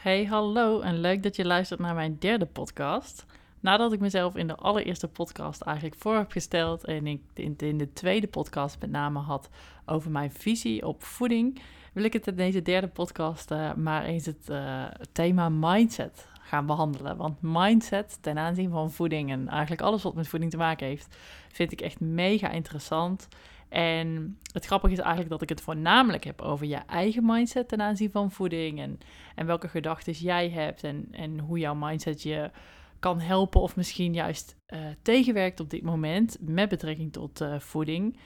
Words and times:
Hey, 0.00 0.24
hallo 0.24 0.80
en 0.80 1.00
leuk 1.00 1.22
dat 1.22 1.36
je 1.36 1.44
luistert 1.44 1.80
naar 1.80 1.94
mijn 1.94 2.16
derde 2.18 2.46
podcast. 2.46 3.26
Nadat 3.60 3.92
ik 3.92 4.00
mezelf 4.00 4.36
in 4.36 4.46
de 4.46 4.56
allereerste 4.56 5.08
podcast 5.08 5.60
eigenlijk 5.60 5.96
voor 5.98 6.14
heb 6.14 6.30
gesteld 6.30 6.84
en 6.84 7.06
ik 7.06 7.20
in 7.34 7.78
de 7.78 7.92
tweede 7.92 8.26
podcast 8.26 8.80
met 8.80 8.90
name 8.90 9.18
had 9.18 9.48
over 9.86 10.10
mijn 10.10 10.32
visie 10.32 10.86
op 10.86 11.02
voeding, 11.02 11.60
wil 11.92 12.04
ik 12.04 12.12
het 12.12 12.26
in 12.26 12.34
deze 12.34 12.62
derde 12.62 12.88
podcast 12.88 13.50
uh, 13.50 13.74
maar 13.74 14.04
eens 14.04 14.26
het 14.26 14.48
uh, 14.50 14.84
thema 15.12 15.48
mindset 15.48 16.28
gaan 16.40 16.66
behandelen. 16.66 17.16
Want 17.16 17.42
mindset 17.42 18.18
ten 18.20 18.38
aanzien 18.38 18.70
van 18.70 18.90
voeding 18.90 19.30
en 19.30 19.48
eigenlijk 19.48 19.82
alles 19.82 20.02
wat 20.02 20.14
met 20.14 20.28
voeding 20.28 20.50
te 20.50 20.56
maken 20.56 20.86
heeft, 20.86 21.16
vind 21.52 21.72
ik 21.72 21.80
echt 21.80 22.00
mega 22.00 22.50
interessant. 22.50 23.28
En 23.70 24.38
het 24.52 24.66
grappige 24.66 24.92
is 24.92 24.98
eigenlijk 24.98 25.30
dat 25.30 25.42
ik 25.42 25.48
het 25.48 25.60
voornamelijk 25.60 26.24
heb 26.24 26.40
over 26.40 26.66
je 26.66 26.76
eigen 26.76 27.26
mindset 27.26 27.68
ten 27.68 27.80
aanzien 27.80 28.10
van 28.10 28.30
voeding. 28.30 28.80
En, 28.80 28.98
en 29.34 29.46
welke 29.46 29.68
gedachten 29.68 30.12
jij 30.12 30.50
hebt 30.50 30.84
en, 30.84 31.08
en 31.10 31.38
hoe 31.38 31.58
jouw 31.58 31.74
mindset 31.74 32.22
je 32.22 32.50
kan 32.98 33.20
helpen 33.20 33.60
of 33.60 33.76
misschien 33.76 34.14
juist 34.14 34.56
uh, 34.68 34.78
tegenwerkt 35.02 35.60
op 35.60 35.70
dit 35.70 35.82
moment 35.82 36.36
met 36.40 36.68
betrekking 36.68 37.12
tot 37.12 37.40
uh, 37.40 37.58
voeding. 37.58 38.18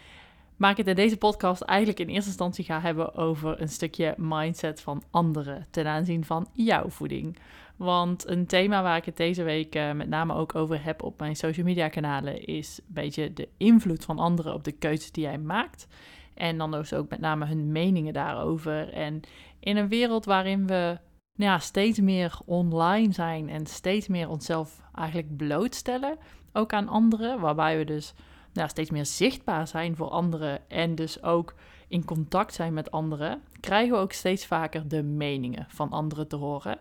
Maar 0.57 0.71
ik 0.71 0.77
het 0.77 0.87
in 0.87 0.95
deze 0.95 1.17
podcast 1.17 1.63
eigenlijk 1.63 2.01
in 2.01 2.09
eerste 2.09 2.29
instantie 2.29 2.65
ga 2.65 2.81
hebben 2.81 3.15
over 3.15 3.61
een 3.61 3.69
stukje 3.69 4.15
mindset 4.17 4.81
van 4.81 5.03
anderen 5.11 5.67
ten 5.71 5.87
aanzien 5.87 6.25
van 6.25 6.49
jouw 6.53 6.89
voeding. 6.89 7.39
Want 7.77 8.29
een 8.29 8.47
thema 8.47 8.83
waar 8.83 8.97
ik 8.97 9.05
het 9.05 9.17
deze 9.17 9.43
week 9.43 9.75
uh, 9.75 9.93
met 9.93 10.09
name 10.09 10.35
ook 10.35 10.55
over 10.55 10.85
heb 10.85 11.03
op 11.03 11.19
mijn 11.19 11.37
social 11.37 11.67
media 11.67 11.89
kanalen 11.89 12.45
is 12.45 12.79
een 12.79 12.95
beetje 12.95 13.33
de 13.33 13.49
invloed 13.57 14.05
van 14.05 14.19
anderen 14.19 14.55
op 14.55 14.65
de 14.65 14.73
keuzes 14.73 15.13
die 15.13 15.25
jij 15.25 15.39
maakt. 15.39 15.87
En 16.35 16.59
dan 16.59 16.71
dus 16.71 16.93
ook 16.93 17.09
met 17.09 17.21
name 17.21 17.47
hun 17.47 17.73
meningen 17.73 18.13
daarover. 18.13 18.93
En 18.93 19.21
in 19.61 19.77
een 19.77 19.89
wereld 19.89 20.25
waarin 20.25 20.67
we 20.67 20.99
nou 21.37 21.51
ja, 21.51 21.59
steeds 21.59 22.01
meer 22.01 22.39
online 22.45 23.13
zijn 23.13 23.49
en 23.49 23.67
steeds 23.67 24.09
meer 24.09 24.29
onszelf 24.29 24.81
eigenlijk 24.95 25.37
blootstellen, 25.37 26.19
ook 26.53 26.73
aan 26.73 26.89
anderen, 26.89 27.41
waarbij 27.41 27.79
we 27.79 27.85
dus 27.85 28.15
nou, 28.53 28.69
steeds 28.69 28.91
meer 28.91 29.07
zichtbaar 29.07 29.69
zijn 29.69 29.97
voor 29.97 30.09
anderen 30.09 30.71
en 30.71 30.95
dus 30.95 31.23
ook 31.23 31.55
in 31.89 32.05
contact 32.05 32.55
zijn 32.55 32.73
met 32.73 32.91
anderen, 32.91 33.43
krijgen 33.61 33.95
we 33.95 34.01
ook 34.01 34.13
steeds 34.13 34.47
vaker 34.47 34.89
de 34.89 35.03
meningen 35.03 35.67
van 35.69 35.91
anderen 35.91 36.29
te 36.29 36.37
horen. 36.37 36.79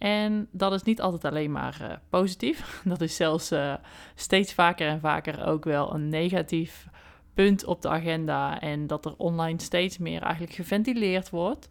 En 0.00 0.48
dat 0.50 0.72
is 0.72 0.82
niet 0.82 1.00
altijd 1.00 1.24
alleen 1.24 1.52
maar 1.52 1.78
uh, 1.82 1.92
positief. 2.08 2.80
Dat 2.84 3.00
is 3.00 3.16
zelfs 3.16 3.52
uh, 3.52 3.74
steeds 4.14 4.54
vaker 4.54 4.88
en 4.88 5.00
vaker 5.00 5.46
ook 5.46 5.64
wel 5.64 5.94
een 5.94 6.08
negatief 6.08 6.86
punt 7.34 7.64
op 7.64 7.82
de 7.82 7.88
agenda. 7.88 8.60
En 8.60 8.86
dat 8.86 9.04
er 9.04 9.14
online 9.16 9.60
steeds 9.60 9.98
meer 9.98 10.22
eigenlijk 10.22 10.54
geventileerd 10.54 11.30
wordt. 11.30 11.68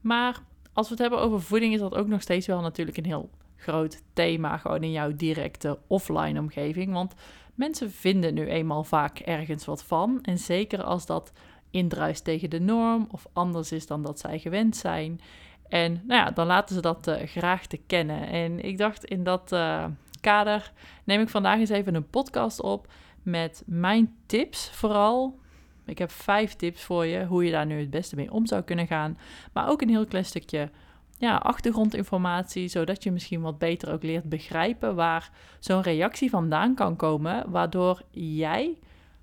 Maar 0.00 0.40
als 0.72 0.86
we 0.86 0.92
het 0.92 1.02
hebben 1.02 1.20
over 1.20 1.42
voeding, 1.42 1.74
is 1.74 1.80
dat 1.80 1.94
ook 1.94 2.06
nog 2.06 2.22
steeds 2.22 2.46
wel 2.46 2.60
natuurlijk 2.60 2.96
een 2.96 3.04
heel 3.04 3.30
groot 3.56 4.02
thema. 4.12 4.56
Gewoon 4.56 4.82
in 4.82 4.92
jouw 4.92 5.16
directe 5.16 5.78
offline 5.86 6.40
omgeving. 6.40 6.92
Want 6.92 7.14
mensen 7.54 7.90
vinden 7.90 8.34
nu 8.34 8.46
eenmaal 8.46 8.84
vaak 8.84 9.18
ergens 9.18 9.64
wat 9.64 9.84
van. 9.84 10.18
En 10.22 10.38
zeker 10.38 10.82
als 10.82 11.06
dat 11.06 11.32
indruist 11.70 12.24
tegen 12.24 12.50
de 12.50 12.60
norm 12.60 13.08
of 13.10 13.26
anders 13.32 13.72
is 13.72 13.86
dan 13.86 14.02
dat 14.02 14.18
zij 14.18 14.38
gewend 14.38 14.76
zijn. 14.76 15.20
En 15.68 15.92
nou 15.92 16.20
ja, 16.20 16.30
dan 16.30 16.46
laten 16.46 16.74
ze 16.74 16.80
dat 16.80 17.08
uh, 17.08 17.14
graag 17.24 17.66
te 17.66 17.80
kennen. 17.86 18.28
En 18.28 18.64
ik 18.64 18.78
dacht 18.78 19.04
in 19.04 19.24
dat 19.24 19.52
uh, 19.52 19.84
kader 20.20 20.72
neem 21.04 21.20
ik 21.20 21.28
vandaag 21.28 21.58
eens 21.58 21.70
even 21.70 21.94
een 21.94 22.10
podcast 22.10 22.60
op 22.62 22.92
met 23.22 23.62
mijn 23.66 24.14
tips 24.26 24.70
vooral. 24.70 25.38
Ik 25.86 25.98
heb 25.98 26.10
vijf 26.10 26.54
tips 26.54 26.82
voor 26.82 27.06
je 27.06 27.24
hoe 27.24 27.44
je 27.44 27.50
daar 27.50 27.66
nu 27.66 27.78
het 27.80 27.90
beste 27.90 28.16
mee 28.16 28.32
om 28.32 28.46
zou 28.46 28.62
kunnen 28.62 28.86
gaan. 28.86 29.18
Maar 29.52 29.68
ook 29.68 29.82
een 29.82 29.88
heel 29.88 30.06
klein 30.06 30.24
stukje 30.24 30.70
ja, 31.18 31.36
achtergrondinformatie, 31.36 32.68
zodat 32.68 33.02
je 33.02 33.12
misschien 33.12 33.40
wat 33.40 33.58
beter 33.58 33.92
ook 33.92 34.02
leert 34.02 34.28
begrijpen 34.28 34.94
waar 34.94 35.30
zo'n 35.58 35.82
reactie 35.82 36.30
vandaan 36.30 36.74
kan 36.74 36.96
komen, 36.96 37.50
waardoor 37.50 38.02
jij 38.10 38.78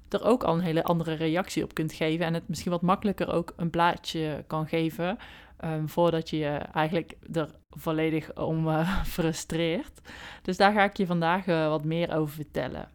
er 0.09 0.23
ook 0.23 0.43
al 0.43 0.53
een 0.53 0.61
hele 0.61 0.83
andere 0.83 1.13
reactie 1.13 1.63
op 1.63 1.73
kunt 1.73 1.93
geven 1.93 2.25
en 2.25 2.33
het 2.33 2.47
misschien 2.47 2.71
wat 2.71 2.81
makkelijker 2.81 3.31
ook 3.33 3.53
een 3.57 3.69
plaatje 3.69 4.43
kan 4.47 4.67
geven 4.67 5.17
um, 5.63 5.89
voordat 5.89 6.29
je 6.29 6.37
je 6.37 6.49
eigenlijk 6.57 7.17
er 7.33 7.49
volledig 7.69 8.35
om 8.35 8.67
uh, 8.67 9.03
frustreert. 9.15 10.01
Dus 10.41 10.57
daar 10.57 10.73
ga 10.73 10.83
ik 10.83 10.97
je 10.97 11.05
vandaag 11.05 11.47
uh, 11.47 11.67
wat 11.67 11.83
meer 11.83 12.15
over 12.15 12.33
vertellen. 12.33 12.89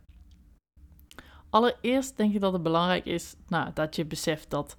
Allereerst 1.50 2.16
denk 2.16 2.34
ik 2.34 2.40
dat 2.40 2.52
het 2.52 2.62
belangrijk 2.62 3.04
is 3.04 3.34
nou, 3.48 3.70
dat 3.74 3.96
je 3.96 4.04
beseft 4.04 4.50
dat 4.50 4.76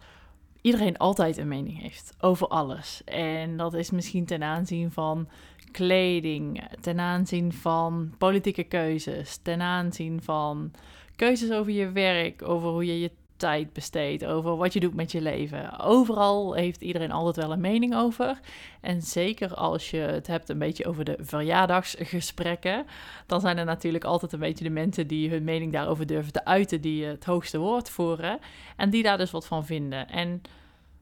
iedereen 0.61 0.97
altijd 0.97 1.37
een 1.37 1.47
mening 1.47 1.81
heeft 1.81 2.13
over 2.19 2.47
alles. 2.47 3.01
En 3.05 3.57
dat 3.57 3.73
is 3.73 3.91
misschien 3.91 4.25
ten 4.25 4.43
aanzien 4.43 4.91
van 4.91 5.27
kleding, 5.71 6.63
ten 6.81 6.99
aanzien 6.99 7.53
van 7.53 8.13
politieke 8.17 8.63
keuzes, 8.63 9.37
ten 9.37 9.61
aanzien 9.61 10.21
van 10.21 10.71
keuzes 11.15 11.51
over 11.51 11.71
je 11.71 11.91
werk, 11.91 12.47
over 12.47 12.69
hoe 12.69 12.85
je 12.85 12.99
je 12.99 13.11
tijd 13.37 13.73
besteedt, 13.73 14.25
over 14.25 14.57
wat 14.57 14.73
je 14.73 14.79
doet 14.79 14.93
met 14.93 15.11
je 15.11 15.21
leven. 15.21 15.79
Overal 15.79 16.53
heeft 16.53 16.81
iedereen 16.81 17.11
altijd 17.11 17.35
wel 17.35 17.51
een 17.51 17.61
mening 17.61 17.95
over. 17.95 18.39
En 18.81 19.01
zeker 19.01 19.53
als 19.53 19.89
je 19.89 19.97
het 19.97 20.27
hebt 20.27 20.49
een 20.49 20.59
beetje 20.59 20.85
over 20.85 21.05
de 21.05 21.17
verjaardagsgesprekken, 21.19 22.85
dan 23.25 23.41
zijn 23.41 23.57
er 23.57 23.65
natuurlijk 23.65 24.03
altijd 24.03 24.33
een 24.33 24.39
beetje 24.39 24.63
de 24.63 24.69
mensen 24.69 25.07
die 25.07 25.29
hun 25.29 25.43
mening 25.43 25.73
daarover 25.73 26.05
durven 26.05 26.33
te 26.33 26.45
uiten, 26.45 26.81
die 26.81 27.05
het 27.05 27.25
hoogste 27.25 27.57
woord 27.57 27.89
voeren 27.89 28.39
en 28.75 28.89
die 28.89 29.03
daar 29.03 29.17
dus 29.17 29.31
wat 29.31 29.47
van 29.47 29.65
vinden. 29.65 30.09
En 30.09 30.41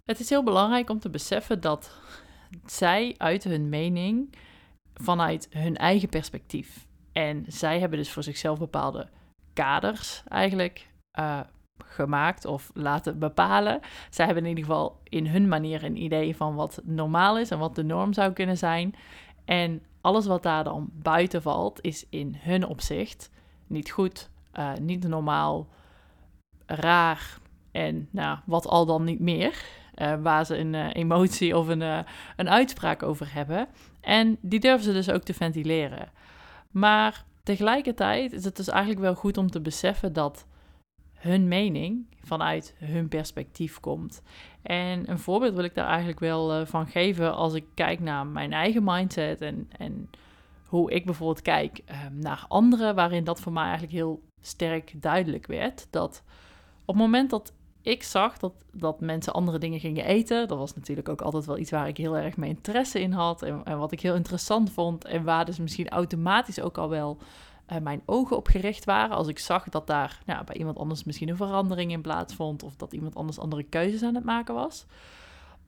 het 0.04 0.20
is 0.20 0.30
heel 0.30 0.44
belangrijk 0.44 0.90
om 0.90 1.00
te 1.00 1.10
beseffen 1.10 1.62
dat 1.62 1.92
zij 2.66 3.16
uiten 3.18 3.52
hun 3.52 3.70
mening 3.70 4.36
vanuit 4.94 5.48
hun 5.50 5.78
eigen 5.78 6.10
perspectief. 6.10 6.88
En 7.12 7.46
zij 7.48 7.80
hebben 7.80 7.98
dus 7.98 8.12
voor 8.12 8.24
zichzelf 8.24 8.60
bepaalde 8.60 9.08
kaders 9.54 10.24
eigenlijk 10.28 10.88
uh, 11.20 11.40
gemaakt 11.84 12.46
of 12.46 12.72
laten 12.74 13.20
bepalen. 13.20 13.80
Zij 14.10 14.26
hebben 14.26 14.44
in 14.44 14.50
ieder 14.50 14.66
geval 14.66 15.00
in 15.04 15.28
hun 15.28 15.48
manier 15.48 15.84
een 15.84 16.02
idee 16.02 16.36
van 16.36 16.56
wat 16.56 16.82
normaal 16.84 17.40
is 17.40 17.52
en 17.52 17.60
wat 17.60 17.76
de 17.76 17.84
norm 17.84 18.14
zou 18.14 18.34
kunnen 18.34 18.58
zijn. 18.58 18.96
En 19.46 19.82
alles 20.02 20.26
wat 20.26 20.44
daar 20.44 20.64
dan 20.64 20.90
buiten 20.94 21.42
valt, 21.42 21.80
is 21.82 22.06
in 22.10 22.36
hun 22.40 22.66
opzicht 22.66 23.32
niet 23.68 23.92
goed, 23.92 24.30
uh, 24.54 24.74
niet 24.82 25.08
normaal, 25.08 25.68
raar 26.66 27.38
en 27.72 28.08
nou, 28.12 28.38
wat 28.46 28.68
al 28.68 28.86
dan 28.86 29.04
niet 29.04 29.20
meer. 29.20 29.64
Uh, 29.96 30.14
waar 30.22 30.46
ze 30.46 30.58
een 30.58 30.74
uh, 30.74 30.88
emotie 30.94 31.58
of 31.58 31.68
een, 31.68 31.82
een 32.36 32.50
uitspraak 32.50 33.04
over 33.04 33.34
hebben. 33.34 33.68
En 34.02 34.38
die 34.42 34.60
durven 34.60 34.84
ze 34.84 34.94
dus 34.94 35.10
ook 35.10 35.24
te 35.24 35.34
ventileren. 35.34 36.12
Maar 36.72 37.26
tegelijkertijd 37.44 38.34
is 38.34 38.46
het 38.46 38.56
dus 38.56 38.68
eigenlijk 38.68 39.02
wel 39.02 39.16
goed 39.16 39.38
om 39.38 39.52
te 39.52 39.62
beseffen 39.62 40.14
dat 40.14 40.46
hun 41.16 41.48
mening 41.48 42.06
vanuit 42.24 42.76
hun 42.78 43.08
perspectief 43.08 43.80
komt. 43.80 44.22
En 44.62 45.10
een 45.10 45.20
voorbeeld 45.20 45.54
wil 45.54 45.64
ik 45.64 45.76
daar 45.76 45.88
eigenlijk 45.88 46.20
wel 46.20 46.60
uh, 46.60 46.66
van 46.66 46.88
geven 46.88 47.36
als 47.36 47.54
ik 47.54 47.66
kijk 47.74 48.00
naar 48.00 48.28
mijn 48.28 48.54
eigen 48.54 48.84
mindset 48.84 49.42
en, 49.42 49.70
en 49.78 50.10
hoe 50.66 50.92
ik 50.92 51.06
bijvoorbeeld 51.06 51.42
kijk 51.42 51.82
uh, 51.92 51.98
naar 52.12 52.46
anderen, 52.48 52.96
waarin 52.96 53.24
dat 53.24 53.40
voor 53.40 53.52
mij 53.52 53.64
eigenlijk 53.64 53.94
heel 53.94 54.22
sterk 54.42 54.94
duidelijk 55.02 55.48
werd. 55.48 55.88
Dat 55.90 56.24
op 56.86 56.96
het 56.96 57.04
moment 57.04 57.30
dat 57.30 57.54
ik 57.82 58.04
zag 58.04 58.38
dat, 58.38 58.54
dat 58.72 59.00
mensen 59.00 59.34
andere 59.34 59.58
dingen 59.58 59.80
gingen 59.80 60.06
eten, 60.06 60.48
dat 60.48 60.58
was 60.58 60.76
natuurlijk 60.76 61.10
ook 61.10 61.22
altijd 61.22 61.46
wel 61.46 61.58
iets 61.58 61.72
waar 61.72 61.88
ik 61.88 61.98
heel 61.98 62.18
erg 62.18 62.38
mijn 62.38 62.56
interesse 62.56 63.00
in 63.00 63.12
had 63.12 63.42
en, 63.42 63.62
en 63.64 63.78
wat 63.78 63.92
ik 63.92 64.02
heel 64.02 64.16
interessant 64.16 64.72
vond 64.72 65.06
en 65.06 65.24
waar 65.24 65.46
dus 65.46 65.58
misschien 65.58 65.90
automatisch 65.90 66.62
ook 66.62 66.78
al 66.78 66.90
wel 66.90 67.18
uh, 67.72 67.78
mijn 67.78 68.02
ogen 68.06 68.38
op 68.38 68.48
gericht 68.48 68.86
waren. 68.86 69.16
Als 69.16 69.28
ik 69.28 69.40
zag 69.40 69.70
dat 69.70 69.88
daar 69.88 70.22
nou, 70.26 70.46
bij 70.46 70.56
iemand 70.56 70.78
anders 70.78 71.04
misschien 71.04 71.30
een 71.30 71.38
verandering 71.38 71.92
in 71.92 72.02
plaatsvond. 72.02 72.64
Of 72.64 72.76
dat 72.76 72.94
iemand 72.94 73.16
anders 73.16 73.40
andere 73.40 73.64
keuzes 73.64 74.04
aan 74.04 74.16
het 74.16 74.24
maken 74.24 74.54
was. 74.54 74.86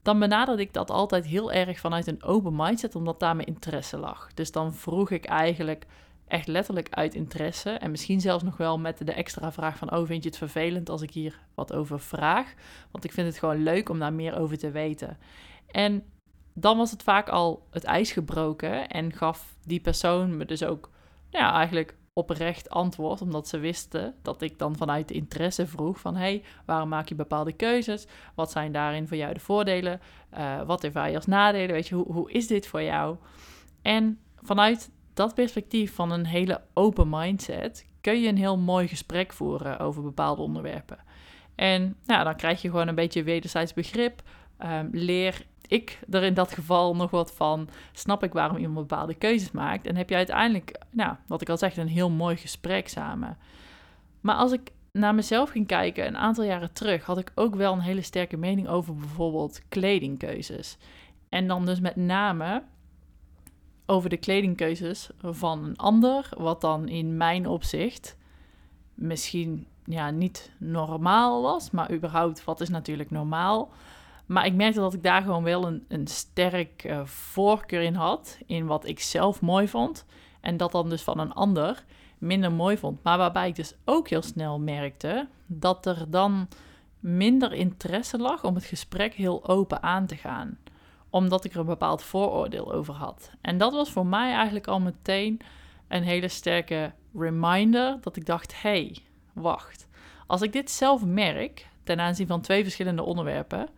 Dan 0.01 0.19
benaderde 0.19 0.61
ik 0.61 0.73
dat 0.73 0.91
altijd 0.91 1.25
heel 1.25 1.51
erg 1.51 1.79
vanuit 1.79 2.07
een 2.07 2.23
open 2.23 2.55
mindset, 2.55 2.95
omdat 2.95 3.19
daar 3.19 3.35
mijn 3.35 3.47
interesse 3.47 3.97
lag. 3.97 4.33
Dus 4.33 4.51
dan 4.51 4.73
vroeg 4.73 5.11
ik 5.11 5.25
eigenlijk 5.25 5.85
echt 6.27 6.47
letterlijk 6.47 6.87
uit 6.89 7.15
interesse. 7.15 7.69
En 7.69 7.91
misschien 7.91 8.21
zelfs 8.21 8.43
nog 8.43 8.57
wel 8.57 8.79
met 8.79 8.97
de 9.05 9.13
extra 9.13 9.51
vraag 9.51 9.77
van: 9.77 9.95
Oh, 9.95 10.05
vind 10.05 10.23
je 10.23 10.29
het 10.29 10.37
vervelend 10.37 10.89
als 10.89 11.01
ik 11.01 11.11
hier 11.11 11.39
wat 11.53 11.73
over 11.73 11.99
vraag? 11.99 12.53
Want 12.91 13.03
ik 13.03 13.11
vind 13.11 13.27
het 13.27 13.37
gewoon 13.37 13.63
leuk 13.63 13.89
om 13.89 13.99
daar 13.99 14.13
meer 14.13 14.37
over 14.39 14.57
te 14.57 14.71
weten. 14.71 15.17
En 15.71 16.03
dan 16.53 16.77
was 16.77 16.91
het 16.91 17.03
vaak 17.03 17.29
al 17.29 17.67
het 17.71 17.83
ijs 17.83 18.11
gebroken 18.11 18.87
en 18.87 19.13
gaf 19.13 19.55
die 19.65 19.79
persoon 19.79 20.37
me 20.37 20.45
dus 20.45 20.63
ook 20.63 20.89
ja, 21.37 21.53
eigenlijk 21.53 21.95
oprecht 22.13 22.69
antwoord, 22.69 23.21
omdat 23.21 23.47
ze 23.47 23.57
wisten 23.57 24.15
dat 24.21 24.41
ik 24.41 24.59
dan 24.59 24.75
vanuit 24.75 25.11
interesse 25.11 25.67
vroeg 25.67 25.99
van 25.99 26.15
hey, 26.15 26.43
waarom 26.65 26.89
maak 26.89 27.09
je 27.09 27.15
bepaalde 27.15 27.51
keuzes? 27.51 28.07
Wat 28.35 28.51
zijn 28.51 28.71
daarin 28.71 29.07
voor 29.07 29.17
jou 29.17 29.33
de 29.33 29.39
voordelen? 29.39 30.01
Uh, 30.37 30.61
wat 30.61 30.83
ervaar 30.83 31.09
je 31.09 31.15
als 31.15 31.25
nadelen? 31.25 31.71
Weet 31.71 31.87
je, 31.87 31.95
hoe, 31.95 32.13
hoe 32.13 32.31
is 32.31 32.47
dit 32.47 32.67
voor 32.67 32.83
jou? 32.83 33.17
En 33.81 34.19
vanuit 34.41 34.91
dat 35.13 35.33
perspectief 35.33 35.95
van 35.95 36.11
een 36.11 36.25
hele 36.25 36.61
open 36.73 37.09
mindset 37.09 37.85
kun 38.01 38.21
je 38.21 38.27
een 38.27 38.37
heel 38.37 38.57
mooi 38.57 38.87
gesprek 38.87 39.33
voeren 39.33 39.79
over 39.79 40.03
bepaalde 40.03 40.41
onderwerpen. 40.41 40.97
En 41.55 41.95
nou, 42.05 42.23
dan 42.23 42.35
krijg 42.35 42.61
je 42.61 42.69
gewoon 42.69 42.87
een 42.87 42.95
beetje 42.95 43.23
wederzijds 43.23 43.73
begrip. 43.73 44.21
Um, 44.65 44.89
leer 44.91 45.45
ik 45.67 45.99
er 46.09 46.23
in 46.23 46.33
dat 46.33 46.53
geval 46.53 46.95
nog 46.95 47.11
wat 47.11 47.33
van, 47.33 47.69
snap 47.91 48.23
ik 48.23 48.33
waarom 48.33 48.57
iemand 48.57 48.87
bepaalde 48.87 49.13
keuzes 49.13 49.51
maakt. 49.51 49.85
En 49.85 49.95
heb 49.95 50.09
je 50.09 50.15
uiteindelijk, 50.15 50.81
nou, 50.89 51.15
wat 51.27 51.41
ik 51.41 51.49
al 51.49 51.57
zeg, 51.57 51.77
een 51.77 51.87
heel 51.87 52.09
mooi 52.09 52.35
gesprek 52.35 52.87
samen. 52.87 53.37
Maar 54.21 54.35
als 54.35 54.51
ik 54.51 54.71
naar 54.91 55.15
mezelf 55.15 55.49
ging 55.49 55.67
kijken, 55.67 56.07
een 56.07 56.17
aantal 56.17 56.43
jaren 56.43 56.73
terug, 56.73 57.05
had 57.05 57.17
ik 57.17 57.31
ook 57.35 57.55
wel 57.55 57.73
een 57.73 57.79
hele 57.79 58.01
sterke 58.01 58.37
mening 58.37 58.67
over 58.67 58.95
bijvoorbeeld 58.95 59.61
kledingkeuzes. 59.69 60.77
En 61.29 61.47
dan 61.47 61.65
dus 61.65 61.79
met 61.79 61.95
name 61.95 62.63
over 63.85 64.09
de 64.09 64.17
kledingkeuzes 64.17 65.09
van 65.21 65.63
een 65.63 65.77
ander, 65.77 66.29
wat 66.37 66.61
dan 66.61 66.87
in 66.87 67.17
mijn 67.17 67.47
opzicht 67.47 68.17
misschien 68.93 69.67
ja, 69.85 70.09
niet 70.09 70.51
normaal 70.57 71.41
was, 71.41 71.71
maar 71.71 71.91
überhaupt 71.91 72.43
wat 72.43 72.61
is 72.61 72.69
natuurlijk 72.69 73.11
normaal. 73.11 73.71
Maar 74.27 74.45
ik 74.45 74.53
merkte 74.53 74.79
dat 74.79 74.93
ik 74.93 75.03
daar 75.03 75.21
gewoon 75.21 75.43
wel 75.43 75.67
een, 75.67 75.85
een 75.87 76.07
sterk 76.07 76.83
uh, 76.83 77.05
voorkeur 77.05 77.81
in 77.81 77.95
had, 77.95 78.37
in 78.45 78.65
wat 78.65 78.85
ik 78.85 78.99
zelf 78.99 79.41
mooi 79.41 79.67
vond. 79.67 80.05
En 80.41 80.57
dat 80.57 80.71
dan 80.71 80.89
dus 80.89 81.01
van 81.01 81.19
een 81.19 81.33
ander 81.33 81.85
minder 82.17 82.51
mooi 82.51 82.77
vond. 82.77 83.03
Maar 83.03 83.17
waarbij 83.17 83.47
ik 83.47 83.55
dus 83.55 83.73
ook 83.85 84.07
heel 84.07 84.21
snel 84.21 84.59
merkte 84.59 85.27
dat 85.45 85.85
er 85.85 86.05
dan 86.09 86.47
minder 86.99 87.53
interesse 87.53 88.17
lag 88.17 88.43
om 88.43 88.55
het 88.55 88.65
gesprek 88.65 89.13
heel 89.13 89.47
open 89.47 89.83
aan 89.83 90.05
te 90.05 90.15
gaan. 90.15 90.57
Omdat 91.09 91.45
ik 91.45 91.53
er 91.53 91.59
een 91.59 91.65
bepaald 91.65 92.03
vooroordeel 92.03 92.73
over 92.73 92.93
had. 92.93 93.31
En 93.41 93.57
dat 93.57 93.73
was 93.73 93.91
voor 93.91 94.05
mij 94.05 94.33
eigenlijk 94.33 94.67
al 94.67 94.79
meteen 94.79 95.39
een 95.87 96.03
hele 96.03 96.27
sterke 96.27 96.93
reminder 97.13 97.97
dat 98.01 98.15
ik 98.15 98.25
dacht: 98.25 98.61
hé, 98.61 98.69
hey, 98.69 98.97
wacht. 99.33 99.87
Als 100.27 100.41
ik 100.41 100.53
dit 100.53 100.71
zelf 100.71 101.05
merk 101.05 101.67
ten 101.83 101.99
aanzien 101.99 102.27
van 102.27 102.41
twee 102.41 102.63
verschillende 102.63 103.03
onderwerpen, 103.03 103.69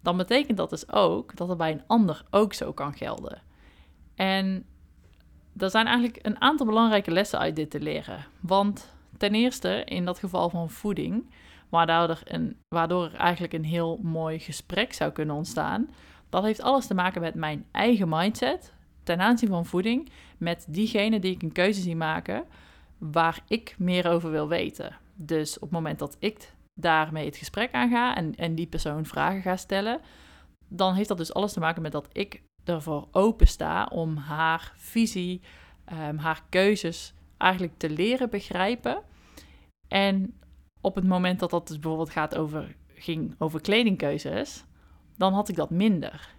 dan 0.00 0.16
betekent 0.16 0.56
dat 0.56 0.70
dus 0.70 0.92
ook 0.92 1.36
dat 1.36 1.48
het 1.48 1.58
bij 1.58 1.72
een 1.72 1.82
ander 1.86 2.24
ook 2.30 2.52
zo 2.52 2.72
kan 2.72 2.94
gelden. 2.94 3.42
En 4.14 4.64
er 5.56 5.70
zijn 5.70 5.86
eigenlijk 5.86 6.18
een 6.22 6.40
aantal 6.40 6.66
belangrijke 6.66 7.10
lessen 7.10 7.38
uit 7.38 7.56
dit 7.56 7.70
te 7.70 7.80
leren. 7.80 8.26
Want 8.40 8.94
ten 9.16 9.34
eerste, 9.34 9.84
in 9.84 10.04
dat 10.04 10.18
geval 10.18 10.50
van 10.50 10.70
voeding, 10.70 11.30
waardoor 11.68 12.08
er, 12.08 12.20
een, 12.24 12.56
waardoor 12.68 13.04
er 13.04 13.14
eigenlijk 13.14 13.52
een 13.52 13.64
heel 13.64 13.98
mooi 14.02 14.38
gesprek 14.38 14.92
zou 14.92 15.12
kunnen 15.12 15.36
ontstaan, 15.36 15.90
dat 16.28 16.42
heeft 16.42 16.62
alles 16.62 16.86
te 16.86 16.94
maken 16.94 17.20
met 17.20 17.34
mijn 17.34 17.66
eigen 17.70 18.08
mindset 18.08 18.72
ten 19.02 19.20
aanzien 19.20 19.48
van 19.48 19.66
voeding, 19.66 20.10
met 20.38 20.66
diegene 20.68 21.18
die 21.18 21.34
ik 21.34 21.42
een 21.42 21.52
keuze 21.52 21.80
zie 21.80 21.96
maken, 21.96 22.44
waar 22.98 23.40
ik 23.46 23.74
meer 23.78 24.08
over 24.08 24.30
wil 24.30 24.48
weten. 24.48 24.96
Dus 25.14 25.56
op 25.56 25.62
het 25.62 25.70
moment 25.70 25.98
dat 25.98 26.16
ik 26.18 26.52
daarmee 26.80 27.24
het 27.24 27.36
gesprek 27.36 27.72
aanga 27.72 28.16
en, 28.16 28.34
en 28.34 28.54
die 28.54 28.66
persoon 28.66 29.06
vragen 29.06 29.42
ga 29.42 29.56
stellen, 29.56 30.00
dan 30.68 30.94
heeft 30.94 31.08
dat 31.08 31.16
dus 31.16 31.34
alles 31.34 31.52
te 31.52 31.60
maken 31.60 31.82
met 31.82 31.92
dat 31.92 32.08
ik 32.12 32.42
ervoor 32.64 33.08
open 33.12 33.46
sta 33.46 33.84
om 33.84 34.16
haar 34.16 34.72
visie, 34.76 35.40
um, 35.92 36.18
haar 36.18 36.42
keuzes 36.48 37.14
eigenlijk 37.36 37.72
te 37.76 37.90
leren 37.90 38.30
begrijpen. 38.30 39.02
En 39.88 40.34
op 40.80 40.94
het 40.94 41.06
moment 41.06 41.40
dat 41.40 41.50
dat 41.50 41.68
dus 41.68 41.78
bijvoorbeeld 41.78 42.10
gaat 42.10 42.36
over, 42.36 42.76
ging 42.94 43.34
over 43.38 43.60
kledingkeuzes, 43.60 44.64
dan 45.16 45.32
had 45.32 45.48
ik 45.48 45.56
dat 45.56 45.70
minder. 45.70 46.36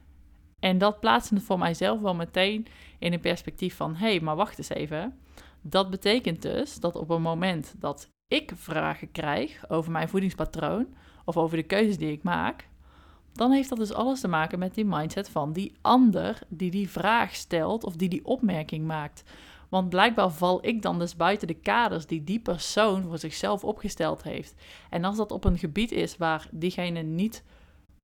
En 0.59 0.77
dat 0.77 1.00
plaatste 1.00 1.39
voor 1.39 1.57
mijzelf 1.57 2.01
wel 2.01 2.15
meteen 2.15 2.68
in 3.00 3.13
een 3.13 3.19
perspectief 3.19 3.75
van: 3.75 3.95
hé, 3.95 4.09
hey, 4.09 4.19
maar 4.19 4.36
wacht 4.36 4.57
eens 4.57 4.69
even. 4.69 5.19
Dat 5.62 5.89
betekent 5.89 6.41
dus 6.41 6.80
dat 6.80 6.95
op 6.95 7.09
een 7.09 7.21
moment 7.21 7.75
dat 7.77 8.09
ik 8.30 8.52
vragen 8.56 9.12
krijg 9.12 9.70
over 9.70 9.92
mijn 9.92 10.10
voedingspatroon 10.10 10.88
of 11.26 11.38
over 11.38 11.58
de 11.58 11.64
keuzes 11.64 11.98
die 11.98 12.12
ik 12.12 12.24
maak, 12.24 12.68
dan 13.34 13.52
heeft 13.52 13.70
dat 13.70 13.78
dus 13.78 13.94
alles 13.94 14.20
te 14.20 14.28
maken 14.28 14.60
met 14.60 14.76
die 14.76 14.86
mindset 14.86 15.30
van 15.30 15.54
die 15.54 15.74
ander 15.81 16.40
die 16.48 16.72
die 16.72 16.90
vraag 16.90 17.36
stelt 17.36 17.84
of 17.84 17.96
die 17.96 18.10
die 18.10 18.26
opmerking 18.26 18.86
maakt. 18.86 19.24
Want 19.70 19.90
blijkbaar 19.90 20.31
val 20.31 20.66
ik 20.66 20.81
dan 20.81 21.00
dus 21.00 21.16
buiten 21.16 21.48
de 21.48 21.54
kaders 21.54 22.06
die 22.06 22.24
die 22.24 22.40
persoon 22.40 23.04
voor 23.04 23.18
zichzelf 23.18 23.64
opgesteld 23.64 24.24
heeft. 24.24 24.56
En 24.90 25.04
als 25.04 25.18
dat 25.18 25.32
op 25.32 25.44
een 25.44 25.58
gebied 25.58 25.92
is 25.92 26.18
waar 26.18 26.48
diegene 26.52 27.02
niet 27.02 27.44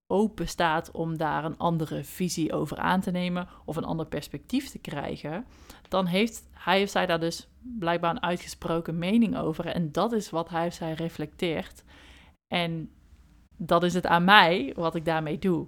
open 0.07 0.47
staat 0.47 0.91
om 0.91 1.17
daar 1.17 1.45
een 1.45 1.57
andere 1.57 2.03
visie 2.03 2.53
over 2.53 2.77
aan 2.77 3.01
te 3.01 3.11
nemen 3.11 3.47
of 3.65 3.75
een 3.75 3.85
ander 3.85 4.05
perspectief 4.05 4.69
te 4.69 4.79
krijgen, 4.79 5.45
dan 5.89 6.05
heeft 6.05 6.47
hij 6.51 6.83
of 6.83 6.89
zij 6.89 7.05
daar 7.05 7.19
dus 7.19 7.47
blijkbaar 7.61 8.11
een 8.11 8.23
uitgesproken 8.23 8.97
mening 8.97 9.37
over. 9.37 9.65
En 9.65 9.91
dat 9.91 10.11
is 10.11 10.29
wat 10.29 10.49
hij 10.49 10.67
of 10.67 10.73
zij 10.73 10.93
reflecteert. 10.93 11.83
En 12.47 12.89
dat 13.57 13.83
is 13.83 13.93
het 13.93 14.05
aan 14.05 14.23
mij 14.23 14.73
wat 14.75 14.95
ik 14.95 15.05
daarmee 15.05 15.39
doe. 15.39 15.67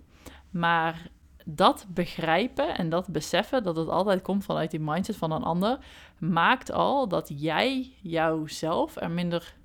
Maar 0.49 1.09
dat 1.45 1.85
begrijpen 1.89 2.77
en 2.77 2.89
dat 2.89 3.07
beseffen 3.07 3.63
dat 3.63 3.75
het 3.75 3.89
altijd 3.89 4.21
komt 4.21 4.43
vanuit 4.43 4.71
die 4.71 4.79
mindset 4.79 5.15
van 5.15 5.31
een 5.31 5.43
ander, 5.43 5.79
maakt 6.17 6.71
al 6.71 7.07
dat 7.07 7.31
jij 7.35 7.93
jouzelf 8.01 8.95
er 8.95 9.11
minder 9.11 9.55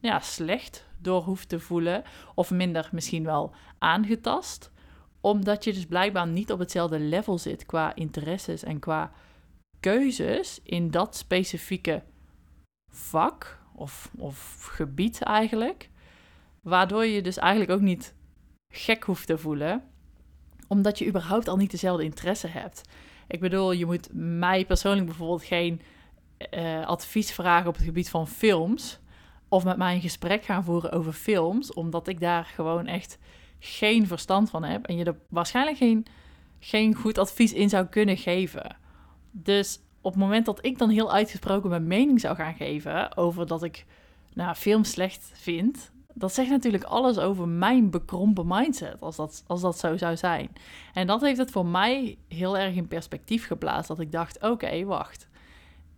ja, 0.00 0.20
slecht 0.20 0.87
door 0.98 1.22
hoeft 1.22 1.48
te 1.48 1.60
voelen, 1.60 2.02
of 2.34 2.50
minder 2.50 2.88
misschien 2.92 3.24
wel 3.24 3.54
aangetast, 3.78 4.70
omdat 5.20 5.64
je 5.64 5.72
dus 5.72 5.86
blijkbaar 5.86 6.26
niet 6.26 6.52
op 6.52 6.58
hetzelfde 6.58 6.98
level 6.98 7.38
zit 7.38 7.66
qua 7.66 7.94
interesses 7.94 8.62
en 8.62 8.78
qua 8.78 9.12
keuzes 9.80 10.60
in 10.62 10.90
dat 10.90 11.16
specifieke 11.16 12.02
vak 12.92 13.58
of, 13.74 14.10
of 14.18 14.64
gebied 14.70 15.22
eigenlijk. 15.22 15.90
Waardoor 16.62 17.06
je 17.06 17.22
dus 17.22 17.36
eigenlijk 17.36 17.70
ook 17.70 17.80
niet 17.80 18.14
gek 18.74 19.04
hoeft 19.04 19.26
te 19.26 19.38
voelen, 19.38 19.82
omdat 20.68 20.98
je 20.98 21.06
überhaupt 21.06 21.48
al 21.48 21.56
niet 21.56 21.70
dezelfde 21.70 22.04
interesse 22.04 22.46
hebt. 22.46 22.82
Ik 23.28 23.40
bedoel, 23.40 23.72
je 23.72 23.86
moet 23.86 24.08
mij 24.12 24.66
persoonlijk 24.66 25.06
bijvoorbeeld 25.06 25.44
geen 25.44 25.80
uh, 26.50 26.86
advies 26.86 27.32
vragen 27.32 27.68
op 27.68 27.74
het 27.74 27.84
gebied 27.84 28.10
van 28.10 28.28
films. 28.28 28.98
Of 29.48 29.64
met 29.64 29.76
mij 29.76 29.94
een 29.94 30.00
gesprek 30.00 30.44
gaan 30.44 30.64
voeren 30.64 30.92
over 30.92 31.12
films, 31.12 31.72
omdat 31.72 32.08
ik 32.08 32.20
daar 32.20 32.44
gewoon 32.44 32.86
echt 32.86 33.18
geen 33.58 34.06
verstand 34.06 34.50
van 34.50 34.64
heb. 34.64 34.86
En 34.86 34.96
je 34.96 35.04
er 35.04 35.18
waarschijnlijk 35.28 35.76
geen, 35.76 36.06
geen 36.58 36.94
goed 36.94 37.18
advies 37.18 37.52
in 37.52 37.68
zou 37.68 37.86
kunnen 37.86 38.16
geven. 38.16 38.76
Dus 39.30 39.80
op 40.00 40.12
het 40.12 40.22
moment 40.22 40.46
dat 40.46 40.64
ik 40.64 40.78
dan 40.78 40.90
heel 40.90 41.12
uitgesproken 41.12 41.70
mijn 41.70 41.86
mening 41.86 42.20
zou 42.20 42.36
gaan 42.36 42.54
geven 42.54 43.16
over 43.16 43.46
dat 43.46 43.62
ik 43.62 43.86
nou, 44.34 44.54
films 44.54 44.90
slecht 44.90 45.30
vind, 45.34 45.90
dat 46.14 46.34
zegt 46.34 46.50
natuurlijk 46.50 46.84
alles 46.84 47.18
over 47.18 47.48
mijn 47.48 47.90
bekrompen 47.90 48.46
mindset, 48.46 48.96
als 49.00 49.16
dat, 49.16 49.44
als 49.46 49.60
dat 49.60 49.78
zo 49.78 49.96
zou 49.96 50.16
zijn. 50.16 50.50
En 50.92 51.06
dat 51.06 51.20
heeft 51.20 51.38
het 51.38 51.50
voor 51.50 51.66
mij 51.66 52.18
heel 52.28 52.58
erg 52.58 52.74
in 52.74 52.88
perspectief 52.88 53.46
geplaatst, 53.46 53.88
dat 53.88 54.00
ik 54.00 54.12
dacht, 54.12 54.42
oké, 54.42 54.84
wacht. 54.84 55.27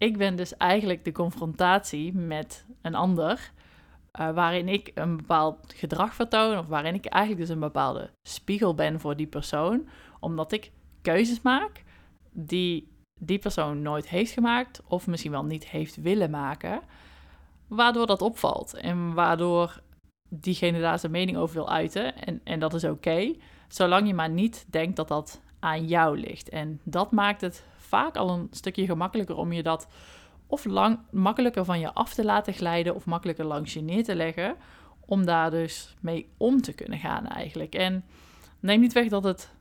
Ik 0.01 0.17
ben 0.17 0.37
dus 0.37 0.57
eigenlijk 0.57 1.05
de 1.05 1.13
confrontatie 1.13 2.13
met 2.13 2.67
een 2.83 2.95
ander, 2.95 3.53
uh, 4.21 4.31
waarin 4.31 4.69
ik 4.69 4.91
een 4.95 5.17
bepaald 5.17 5.73
gedrag 5.77 6.15
vertoon, 6.15 6.59
of 6.59 6.67
waarin 6.67 6.95
ik 6.95 7.07
eigenlijk 7.07 7.47
dus 7.47 7.55
een 7.55 7.61
bepaalde 7.61 8.11
spiegel 8.23 8.75
ben 8.75 9.01
voor 9.01 9.17
die 9.17 9.27
persoon, 9.27 9.89
omdat 10.21 10.53
ik 10.53 10.71
keuzes 11.03 11.43
maak 11.43 11.83
die 12.31 12.89
die 13.19 13.39
persoon 13.39 13.83
nooit 13.83 14.09
heeft 14.09 14.33
gemaakt, 14.33 14.83
of 14.87 15.07
misschien 15.07 15.31
wel 15.31 15.45
niet 15.45 15.69
heeft 15.69 15.97
willen 15.97 16.31
maken, 16.31 16.81
waardoor 17.67 18.07
dat 18.07 18.23
opvalt 18.23 18.75
en 18.75 19.15
waardoor 19.15 19.83
diegene 20.29 20.81
daar 20.81 20.99
zijn 20.99 21.13
mening 21.13 21.37
over 21.37 21.55
wil 21.55 21.71
uiten. 21.71 22.17
En, 22.17 22.41
en 22.45 22.61
dat 22.61 22.75
is 22.75 22.85
oké, 22.85 23.35
zolang 23.69 24.07
je 24.07 24.15
maar 24.15 24.31
niet 24.31 24.67
denkt 24.69 24.97
dat 24.97 25.09
dat 25.09 25.41
aan 25.59 25.87
jou 25.87 26.19
ligt. 26.19 26.49
En 26.49 26.81
dat 26.85 27.13
maakt 27.13 27.41
het 27.41 27.65
vaak 27.91 28.17
al 28.17 28.31
een 28.31 28.49
stukje 28.51 28.87
gemakkelijker 28.87 29.37
om 29.37 29.53
je 29.53 29.63
dat 29.63 29.89
of 30.47 30.65
lang, 30.65 30.99
makkelijker 31.11 31.65
van 31.65 31.81
je 31.81 31.93
af 31.93 32.15
te 32.15 32.25
laten 32.25 32.53
glijden 32.53 32.95
of 32.95 33.07
makkelijker 33.07 33.45
langs 33.45 33.73
je 33.73 33.81
neer 33.81 34.05
te 34.05 34.15
leggen, 34.15 34.57
om 35.01 35.25
daar 35.25 35.51
dus 35.51 35.97
mee 36.01 36.33
om 36.37 36.61
te 36.61 36.73
kunnen 36.73 36.99
gaan 36.99 37.27
eigenlijk. 37.27 37.75
En 37.75 38.05
neem 38.61 38.81
niet 38.81 38.93
weg 38.93 39.09
dat 39.09 39.25
het, 39.25 39.55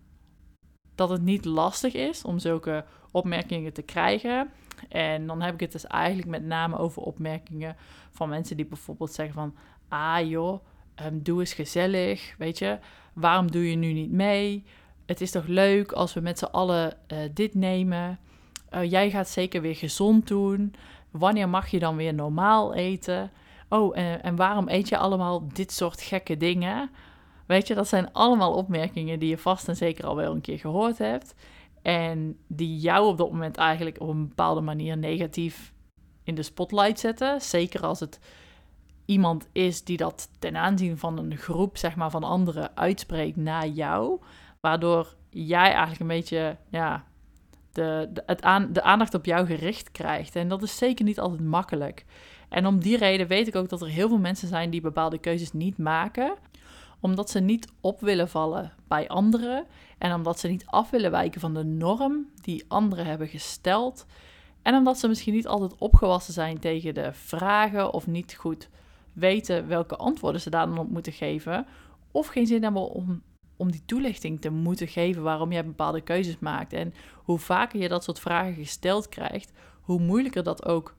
dat 0.95 1.09
het 1.09 1.21
niet 1.21 1.45
lastig 1.45 1.93
is 1.93 2.23
om 2.23 2.39
zulke 2.39 2.85
opmerkingen 3.11 3.73
te 3.73 3.81
krijgen. 3.81 4.49
En 4.89 5.27
dan 5.27 5.41
heb 5.41 5.53
ik 5.53 5.59
het 5.59 5.71
dus 5.71 5.87
eigenlijk 5.87 6.27
met 6.27 6.43
name 6.43 6.77
over 6.77 7.01
opmerkingen 7.01 7.75
van 8.11 8.29
mensen 8.29 8.57
die 8.57 8.65
bijvoorbeeld 8.65 9.11
zeggen 9.11 9.35
van 9.35 9.55
ah 9.87 10.29
joh, 10.29 10.65
um, 11.05 11.23
doe 11.23 11.39
eens 11.39 11.53
gezellig, 11.53 12.35
weet 12.37 12.57
je. 12.57 12.79
Waarom 13.13 13.51
doe 13.51 13.69
je 13.69 13.75
nu 13.75 13.93
niet 13.93 14.11
mee? 14.11 14.65
Het 15.09 15.21
is 15.21 15.31
toch 15.31 15.47
leuk 15.47 15.91
als 15.91 16.13
we 16.13 16.19
met 16.19 16.39
z'n 16.39 16.45
allen 16.45 16.93
uh, 17.07 17.17
dit 17.33 17.53
nemen. 17.55 18.19
Uh, 18.73 18.91
jij 18.91 19.09
gaat 19.09 19.29
zeker 19.29 19.61
weer 19.61 19.75
gezond 19.75 20.27
doen. 20.27 20.75
Wanneer 21.11 21.49
mag 21.49 21.67
je 21.67 21.79
dan 21.79 21.95
weer 21.95 22.13
normaal 22.13 22.73
eten? 22.73 23.31
Oh, 23.69 23.97
en, 23.97 24.23
en 24.23 24.35
waarom 24.35 24.69
eet 24.69 24.89
je 24.89 24.97
allemaal 24.97 25.47
dit 25.53 25.71
soort 25.71 26.01
gekke 26.01 26.37
dingen? 26.37 26.89
Weet 27.45 27.67
je, 27.67 27.75
dat 27.75 27.87
zijn 27.87 28.13
allemaal 28.13 28.53
opmerkingen 28.53 29.19
die 29.19 29.29
je 29.29 29.37
vast 29.37 29.67
en 29.67 29.75
zeker 29.75 30.05
al 30.05 30.15
wel 30.15 30.31
een 30.31 30.41
keer 30.41 30.59
gehoord 30.59 30.97
hebt. 30.97 31.35
En 31.81 32.37
die 32.47 32.79
jou 32.79 33.07
op 33.07 33.17
dat 33.17 33.31
moment 33.31 33.57
eigenlijk 33.57 34.01
op 34.01 34.09
een 34.09 34.27
bepaalde 34.27 34.61
manier 34.61 34.97
negatief 34.97 35.73
in 36.23 36.35
de 36.35 36.43
spotlight 36.43 36.99
zetten. 36.99 37.41
Zeker 37.41 37.85
als 37.85 37.99
het 37.99 38.19
iemand 39.05 39.47
is 39.51 39.83
die 39.83 39.97
dat 39.97 40.29
ten 40.39 40.57
aanzien 40.57 40.97
van 40.97 41.17
een 41.17 41.37
groep, 41.37 41.77
zeg 41.77 41.95
maar, 41.95 42.11
van 42.11 42.23
anderen 42.23 42.77
uitspreekt 42.77 43.37
naar 43.37 43.67
jou. 43.67 44.19
Waardoor 44.59 45.15
jij 45.29 45.71
eigenlijk 45.71 45.99
een 45.99 46.07
beetje 46.07 46.57
ja, 46.69 47.03
de, 47.71 48.09
het 48.25 48.41
aan, 48.41 48.73
de 48.73 48.81
aandacht 48.81 49.13
op 49.13 49.25
jou 49.25 49.45
gericht 49.45 49.91
krijgt. 49.91 50.35
En 50.35 50.47
dat 50.47 50.63
is 50.63 50.77
zeker 50.77 51.05
niet 51.05 51.19
altijd 51.19 51.41
makkelijk. 51.41 52.05
En 52.49 52.65
om 52.65 52.79
die 52.79 52.97
reden 52.97 53.27
weet 53.27 53.47
ik 53.47 53.55
ook 53.55 53.69
dat 53.69 53.81
er 53.81 53.87
heel 53.87 54.07
veel 54.07 54.17
mensen 54.17 54.47
zijn 54.47 54.69
die 54.69 54.81
bepaalde 54.81 55.17
keuzes 55.17 55.53
niet 55.53 55.77
maken, 55.77 56.33
omdat 56.99 57.29
ze 57.29 57.39
niet 57.39 57.67
op 57.81 57.99
willen 57.99 58.29
vallen 58.29 58.71
bij 58.87 59.07
anderen 59.07 59.65
en 59.97 60.13
omdat 60.13 60.39
ze 60.39 60.47
niet 60.47 60.65
af 60.65 60.89
willen 60.89 61.11
wijken 61.11 61.41
van 61.41 61.53
de 61.53 61.63
norm 61.63 62.27
die 62.41 62.65
anderen 62.67 63.05
hebben 63.05 63.27
gesteld. 63.27 64.05
En 64.61 64.75
omdat 64.75 64.99
ze 64.99 65.07
misschien 65.07 65.33
niet 65.33 65.47
altijd 65.47 65.75
opgewassen 65.77 66.33
zijn 66.33 66.59
tegen 66.59 66.93
de 66.93 67.13
vragen 67.13 67.93
of 67.93 68.07
niet 68.07 68.35
goed 68.35 68.69
weten 69.13 69.67
welke 69.67 69.95
antwoorden 69.95 70.41
ze 70.41 70.49
daar 70.49 70.65
dan 70.65 70.77
op 70.77 70.89
moeten 70.89 71.13
geven. 71.13 71.65
Of 72.11 72.27
geen 72.27 72.47
zin 72.47 72.63
hebben 72.63 72.89
om, 72.89 73.21
om 73.59 73.71
die 73.71 73.85
toelichting 73.85 74.41
te 74.41 74.49
moeten 74.49 74.87
geven 74.87 75.23
waarom 75.23 75.51
jij 75.51 75.65
bepaalde 75.65 76.01
keuzes 76.01 76.39
maakt. 76.39 76.73
En 76.73 76.93
hoe 77.15 77.39
vaker 77.39 77.81
je 77.81 77.87
dat 77.87 78.03
soort 78.03 78.19
vragen 78.19 78.53
gesteld 78.53 79.09
krijgt, 79.09 79.51
hoe 79.81 79.99
moeilijker 79.99 80.43
dat 80.43 80.65
ook 80.65 80.95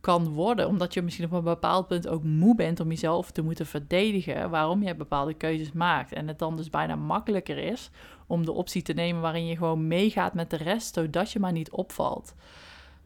kan 0.00 0.28
worden. 0.28 0.68
Omdat 0.68 0.94
je 0.94 1.02
misschien 1.02 1.24
op 1.24 1.32
een 1.32 1.42
bepaald 1.42 1.86
punt 1.86 2.08
ook 2.08 2.24
moe 2.24 2.54
bent 2.54 2.80
om 2.80 2.88
jezelf 2.88 3.30
te 3.30 3.42
moeten 3.42 3.66
verdedigen 3.66 4.50
waarom 4.50 4.82
je 4.82 4.94
bepaalde 4.94 5.34
keuzes 5.34 5.72
maakt. 5.72 6.12
En 6.12 6.28
het 6.28 6.38
dan 6.38 6.56
dus 6.56 6.70
bijna 6.70 6.96
makkelijker 6.96 7.58
is 7.58 7.90
om 8.26 8.44
de 8.44 8.52
optie 8.52 8.82
te 8.82 8.92
nemen 8.92 9.22
waarin 9.22 9.46
je 9.46 9.56
gewoon 9.56 9.86
meegaat 9.86 10.34
met 10.34 10.50
de 10.50 10.56
rest, 10.56 10.94
zodat 10.94 11.32
je 11.32 11.38
maar 11.38 11.52
niet 11.52 11.70
opvalt. 11.70 12.34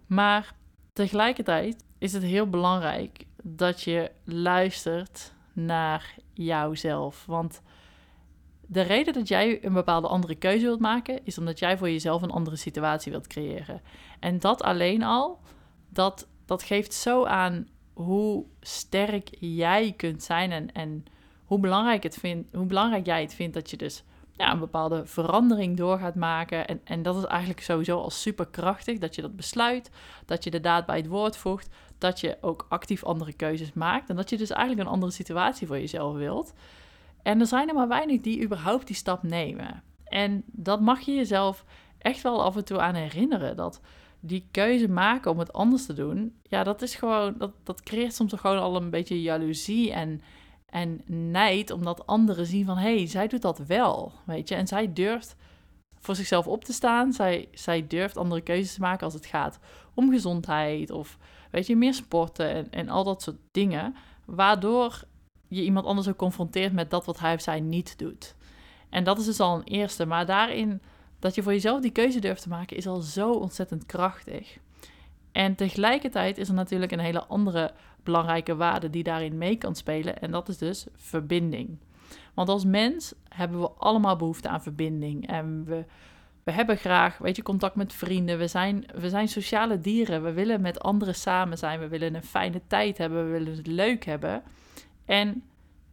Maar 0.06 0.54
tegelijkertijd 0.92 1.84
is 1.98 2.12
het 2.12 2.22
heel 2.22 2.48
belangrijk 2.50 3.26
dat 3.42 3.82
je 3.82 4.10
luistert 4.24 5.34
naar 5.52 6.14
jouzelf. 6.32 7.24
Want 7.26 7.62
de 8.66 8.80
reden 8.80 9.14
dat 9.14 9.28
jij 9.28 9.64
een 9.64 9.72
bepaalde 9.72 10.08
andere 10.08 10.34
keuze 10.34 10.64
wilt 10.64 10.80
maken, 10.80 11.20
is 11.24 11.38
omdat 11.38 11.58
jij 11.58 11.78
voor 11.78 11.90
jezelf 11.90 12.22
een 12.22 12.30
andere 12.30 12.56
situatie 12.56 13.12
wilt 13.12 13.26
creëren. 13.26 13.80
En 14.20 14.38
dat 14.38 14.62
alleen 14.62 15.02
al, 15.02 15.40
dat, 15.88 16.28
dat 16.46 16.62
geeft 16.62 16.94
zo 16.94 17.24
aan 17.24 17.68
hoe 17.92 18.44
sterk 18.60 19.28
jij 19.40 19.94
kunt 19.96 20.22
zijn 20.22 20.52
en, 20.52 20.72
en 20.72 21.04
hoe, 21.44 21.58
belangrijk 21.60 22.02
het 22.02 22.16
vindt, 22.16 22.52
hoe 22.52 22.66
belangrijk 22.66 23.06
jij 23.06 23.20
het 23.20 23.34
vindt 23.34 23.54
dat 23.54 23.70
je 23.70 23.76
dus 23.76 24.04
ja, 24.32 24.52
een 24.52 24.58
bepaalde 24.58 25.06
verandering 25.06 25.76
door 25.76 25.98
gaat 25.98 26.14
maken. 26.14 26.66
En, 26.66 26.80
en 26.84 27.02
dat 27.02 27.16
is 27.16 27.24
eigenlijk 27.24 27.60
sowieso 27.60 27.98
al 27.98 28.10
super 28.10 28.46
krachtig, 28.46 28.98
dat 28.98 29.14
je 29.14 29.22
dat 29.22 29.36
besluit, 29.36 29.90
dat 30.24 30.44
je 30.44 30.50
de 30.50 30.60
daad 30.60 30.86
bij 30.86 30.96
het 30.96 31.06
woord 31.06 31.36
voegt, 31.36 31.68
dat 31.98 32.20
je 32.20 32.36
ook 32.40 32.66
actief 32.68 33.04
andere 33.04 33.32
keuzes 33.32 33.72
maakt 33.72 34.08
en 34.08 34.16
dat 34.16 34.30
je 34.30 34.36
dus 34.36 34.50
eigenlijk 34.50 34.88
een 34.88 34.94
andere 34.94 35.12
situatie 35.12 35.66
voor 35.66 35.78
jezelf 35.78 36.16
wilt. 36.16 36.52
En 37.26 37.40
er 37.40 37.46
zijn 37.46 37.68
er 37.68 37.74
maar 37.74 37.88
weinig 37.88 38.20
die 38.20 38.42
überhaupt 38.42 38.86
die 38.86 38.96
stap 38.96 39.22
nemen. 39.22 39.82
En 40.04 40.42
dat 40.46 40.80
mag 40.80 41.00
je 41.00 41.14
jezelf 41.14 41.64
echt 41.98 42.22
wel 42.22 42.42
af 42.42 42.56
en 42.56 42.64
toe 42.64 42.78
aan 42.78 42.94
herinneren. 42.94 43.56
Dat 43.56 43.80
die 44.20 44.48
keuze 44.50 44.88
maken 44.88 45.30
om 45.30 45.38
het 45.38 45.52
anders 45.52 45.86
te 45.86 45.92
doen, 45.92 46.34
ja, 46.42 46.62
dat 46.62 46.82
is 46.82 46.94
gewoon, 46.94 47.34
dat, 47.38 47.52
dat 47.62 47.82
creëert 47.82 48.14
soms 48.14 48.32
gewoon 48.32 48.58
al 48.58 48.76
een 48.76 48.90
beetje 48.90 49.22
jaloezie 49.22 49.92
en, 49.92 50.20
en 50.66 51.00
nijd, 51.30 51.70
omdat 51.70 52.06
anderen 52.06 52.46
zien 52.46 52.66
van, 52.66 52.76
hé, 52.76 52.96
hey, 52.96 53.06
zij 53.06 53.26
doet 53.26 53.42
dat 53.42 53.58
wel, 53.58 54.12
weet 54.26 54.48
je. 54.48 54.54
En 54.54 54.66
zij 54.66 54.92
durft 54.92 55.36
voor 55.98 56.14
zichzelf 56.14 56.46
op 56.46 56.64
te 56.64 56.72
staan. 56.72 57.12
Zij, 57.12 57.48
zij 57.52 57.86
durft 57.86 58.16
andere 58.16 58.40
keuzes 58.40 58.74
te 58.74 58.80
maken 58.80 59.04
als 59.04 59.14
het 59.14 59.26
gaat 59.26 59.58
om 59.94 60.10
gezondheid 60.10 60.90
of, 60.90 61.18
weet 61.50 61.66
je, 61.66 61.76
meer 61.76 61.94
sporten 61.94 62.50
en, 62.50 62.70
en 62.70 62.88
al 62.88 63.04
dat 63.04 63.22
soort 63.22 63.38
dingen. 63.50 63.94
Waardoor 64.24 65.04
je 65.48 65.62
iemand 65.62 65.86
anders 65.86 66.08
ook 66.08 66.16
confronteert 66.16 66.72
met 66.72 66.90
dat 66.90 67.04
wat 67.04 67.18
hij 67.18 67.34
of 67.34 67.40
zij 67.40 67.60
niet 67.60 67.98
doet. 67.98 68.34
En 68.88 69.04
dat 69.04 69.18
is 69.18 69.24
dus 69.24 69.40
al 69.40 69.56
een 69.56 69.64
eerste. 69.64 70.06
Maar 70.06 70.26
daarin, 70.26 70.80
dat 71.18 71.34
je 71.34 71.42
voor 71.42 71.52
jezelf 71.52 71.80
die 71.80 71.90
keuze 71.90 72.18
durft 72.18 72.42
te 72.42 72.48
maken, 72.48 72.76
is 72.76 72.86
al 72.86 73.00
zo 73.00 73.32
ontzettend 73.32 73.86
krachtig. 73.86 74.58
En 75.32 75.54
tegelijkertijd 75.54 76.38
is 76.38 76.48
er 76.48 76.54
natuurlijk 76.54 76.92
een 76.92 76.98
hele 76.98 77.24
andere 77.24 77.72
belangrijke 78.02 78.56
waarde 78.56 78.90
die 78.90 79.02
daarin 79.02 79.38
mee 79.38 79.56
kan 79.56 79.74
spelen. 79.74 80.20
En 80.20 80.30
dat 80.30 80.48
is 80.48 80.58
dus 80.58 80.86
verbinding. 80.94 81.78
Want 82.34 82.48
als 82.48 82.64
mens 82.64 83.14
hebben 83.28 83.60
we 83.60 83.70
allemaal 83.70 84.16
behoefte 84.16 84.48
aan 84.48 84.62
verbinding. 84.62 85.28
En 85.28 85.64
we, 85.64 85.84
we 86.44 86.52
hebben 86.52 86.76
graag, 86.76 87.18
weet 87.18 87.36
je, 87.36 87.42
contact 87.42 87.74
met 87.74 87.92
vrienden. 87.92 88.38
We 88.38 88.46
zijn, 88.46 88.84
we 88.94 89.08
zijn 89.08 89.28
sociale 89.28 89.80
dieren. 89.80 90.22
We 90.22 90.32
willen 90.32 90.60
met 90.60 90.80
anderen 90.80 91.14
samen 91.14 91.58
zijn. 91.58 91.80
We 91.80 91.88
willen 91.88 92.14
een 92.14 92.22
fijne 92.22 92.60
tijd 92.66 92.98
hebben. 92.98 93.24
We 93.24 93.30
willen 93.30 93.56
het 93.56 93.66
leuk 93.66 94.04
hebben. 94.04 94.42
En 95.06 95.42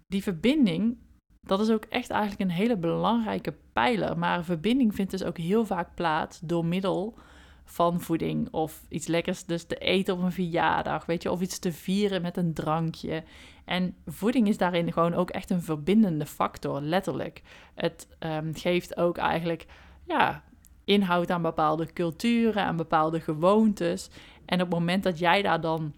die 0.08 0.24
verbinding, 0.24 0.98
dat 1.42 1.60
is 1.60 1.70
ook 1.70 1.86
echt 1.86 2.10
eigenlijk 2.10 2.42
een 2.42 2.56
hele 2.56 2.78
belangrijke 2.78 3.54
pijler. 3.74 4.18
Maar 4.18 4.44
verbinding 4.44 4.96
vindt 4.96 5.12
dus 5.12 5.24
ook 5.24 5.38
heel 5.38 5.66
vaak 5.66 5.96
plaats 5.96 6.40
door 6.40 6.66
middel 6.66 7.18
van 7.66 8.02
voeding 8.02 8.48
of 8.52 8.86
iets 8.90 9.08
lekkers 9.08 9.46
dus 9.46 9.64
te 9.64 9.76
eten 9.76 10.14
op 10.14 10.22
een 10.22 10.32
verjaardag, 10.32 11.06
weet 11.06 11.24
je, 11.24 11.32
of 11.32 11.42
iets 11.42 11.60
te 11.60 11.72
vieren 11.72 12.22
met 12.22 12.38
een 12.38 12.54
drankje. 12.54 13.24
En 13.66 13.96
voeding 14.06 14.48
is 14.48 14.58
daarin 14.58 14.94
gewoon 14.94 15.14
ook 15.14 15.30
echt 15.30 15.50
een 15.50 15.62
verbindende 15.62 16.26
factor, 16.26 16.82
letterlijk. 16.82 17.42
Het 17.76 18.08
ehm, 18.20 18.54
geeft 18.54 18.98
ook 18.98 19.18
eigenlijk, 19.18 19.66
ja, 20.08 20.44
inhoud 20.84 21.32
aan 21.32 21.42
bepaalde 21.42 21.94
culturen, 21.94 22.64
aan 22.64 22.78
bepaalde 22.78 23.20
gewoontes. 23.20 24.10
En 24.46 24.62
op 24.62 24.70
het 24.70 24.80
moment 24.80 25.04
dat 25.04 25.20
jij 25.20 25.42
daar 25.42 25.62
dan 25.62 25.94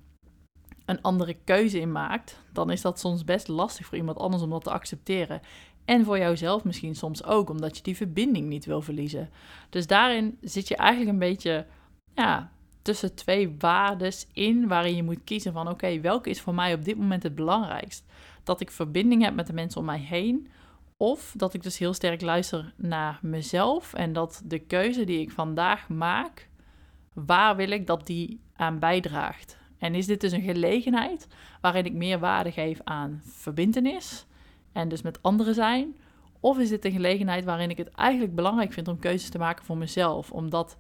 een 0.86 1.02
andere 1.02 1.36
keuze 1.44 1.80
in 1.80 1.92
maakt, 1.92 2.42
dan 2.52 2.72
is 2.72 2.82
dat 2.82 3.00
soms 3.00 3.24
best 3.24 3.48
lastig 3.48 3.86
voor 3.86 3.98
iemand 3.98 4.18
anders 4.18 4.44
om 4.44 4.50
dat 4.50 4.64
te 4.64 4.72
accepteren. 4.72 5.42
En 5.86 6.06
voor 6.06 6.18
jouzelf 6.18 6.64
misschien 6.64 6.96
soms 6.96 7.24
ook, 7.24 7.50
omdat 7.50 7.78
je 7.78 7.84
die 7.84 7.96
verbinding 7.96 8.48
niet 8.48 8.66
wil 8.66 8.82
verliezen. 8.82 9.30
Dus 9.70 9.88
daarin 9.88 10.38
zit 10.42 10.68
je 10.68 10.76
eigenlijk 10.76 11.12
een 11.12 11.20
beetje 11.20 11.66
ja, 12.14 12.52
tussen 12.82 13.16
twee 13.16 13.56
waardes 13.60 14.28
in 14.34 14.68
waarin 14.68 14.96
je 14.96 15.04
moet 15.04 15.24
kiezen 15.24 15.54
van 15.54 15.70
oké, 15.70 16.00
welke 16.00 16.30
is 16.30 16.42
voor 16.42 16.56
mij 16.56 16.74
op 16.74 16.84
dit 16.86 16.98
moment 16.98 17.24
het 17.24 17.36
belangrijkst? 17.36 18.06
Dat 18.44 18.62
ik 18.62 18.72
verbinding 18.72 19.24
heb 19.24 19.36
met 19.36 19.48
de 19.48 19.54
mensen 19.54 19.80
om 19.80 19.86
mij 19.86 20.00
heen 20.00 20.48
of 20.98 21.34
dat 21.38 21.54
ik 21.54 21.64
dus 21.64 21.78
heel 21.78 21.94
sterk 21.94 22.22
luister 22.22 22.74
naar 22.76 23.20
mezelf 23.22 23.94
en 23.94 24.14
dat 24.14 24.42
de 24.46 24.60
keuze 24.60 25.04
die 25.04 25.20
ik 25.20 25.32
vandaag 25.32 25.90
maak, 25.90 26.50
waar 27.14 27.56
wil 27.56 27.70
ik 27.70 27.88
dat 27.88 28.08
die 28.08 28.40
aan 28.56 28.80
bijdraagt? 28.80 29.58
En 29.78 29.96
is 29.96 30.06
dit 30.06 30.22
dus 30.22 30.32
een 30.32 30.42
gelegenheid 30.42 31.28
waarin 31.62 31.86
ik 31.86 31.94
meer 31.94 32.20
waarde 32.20 32.52
geef 32.52 32.80
aan 32.84 33.22
verbindenis 33.24 34.26
en 34.72 34.90
dus 34.90 35.02
met 35.02 35.22
anderen 35.22 35.54
zijn? 35.54 35.96
Of 36.40 36.60
is 36.60 36.70
dit 36.70 36.86
een 36.86 36.92
gelegenheid 36.92 37.44
waarin 37.44 37.70
ik 37.70 37.78
het 37.78 37.90
eigenlijk 37.90 38.36
belangrijk 38.36 38.74
vind 38.74 38.88
om 38.88 39.00
keuzes 39.00 39.30
te 39.30 39.38
maken 39.38 39.66
voor 39.66 39.78
mezelf, 39.78 40.32
omdat 40.32 40.78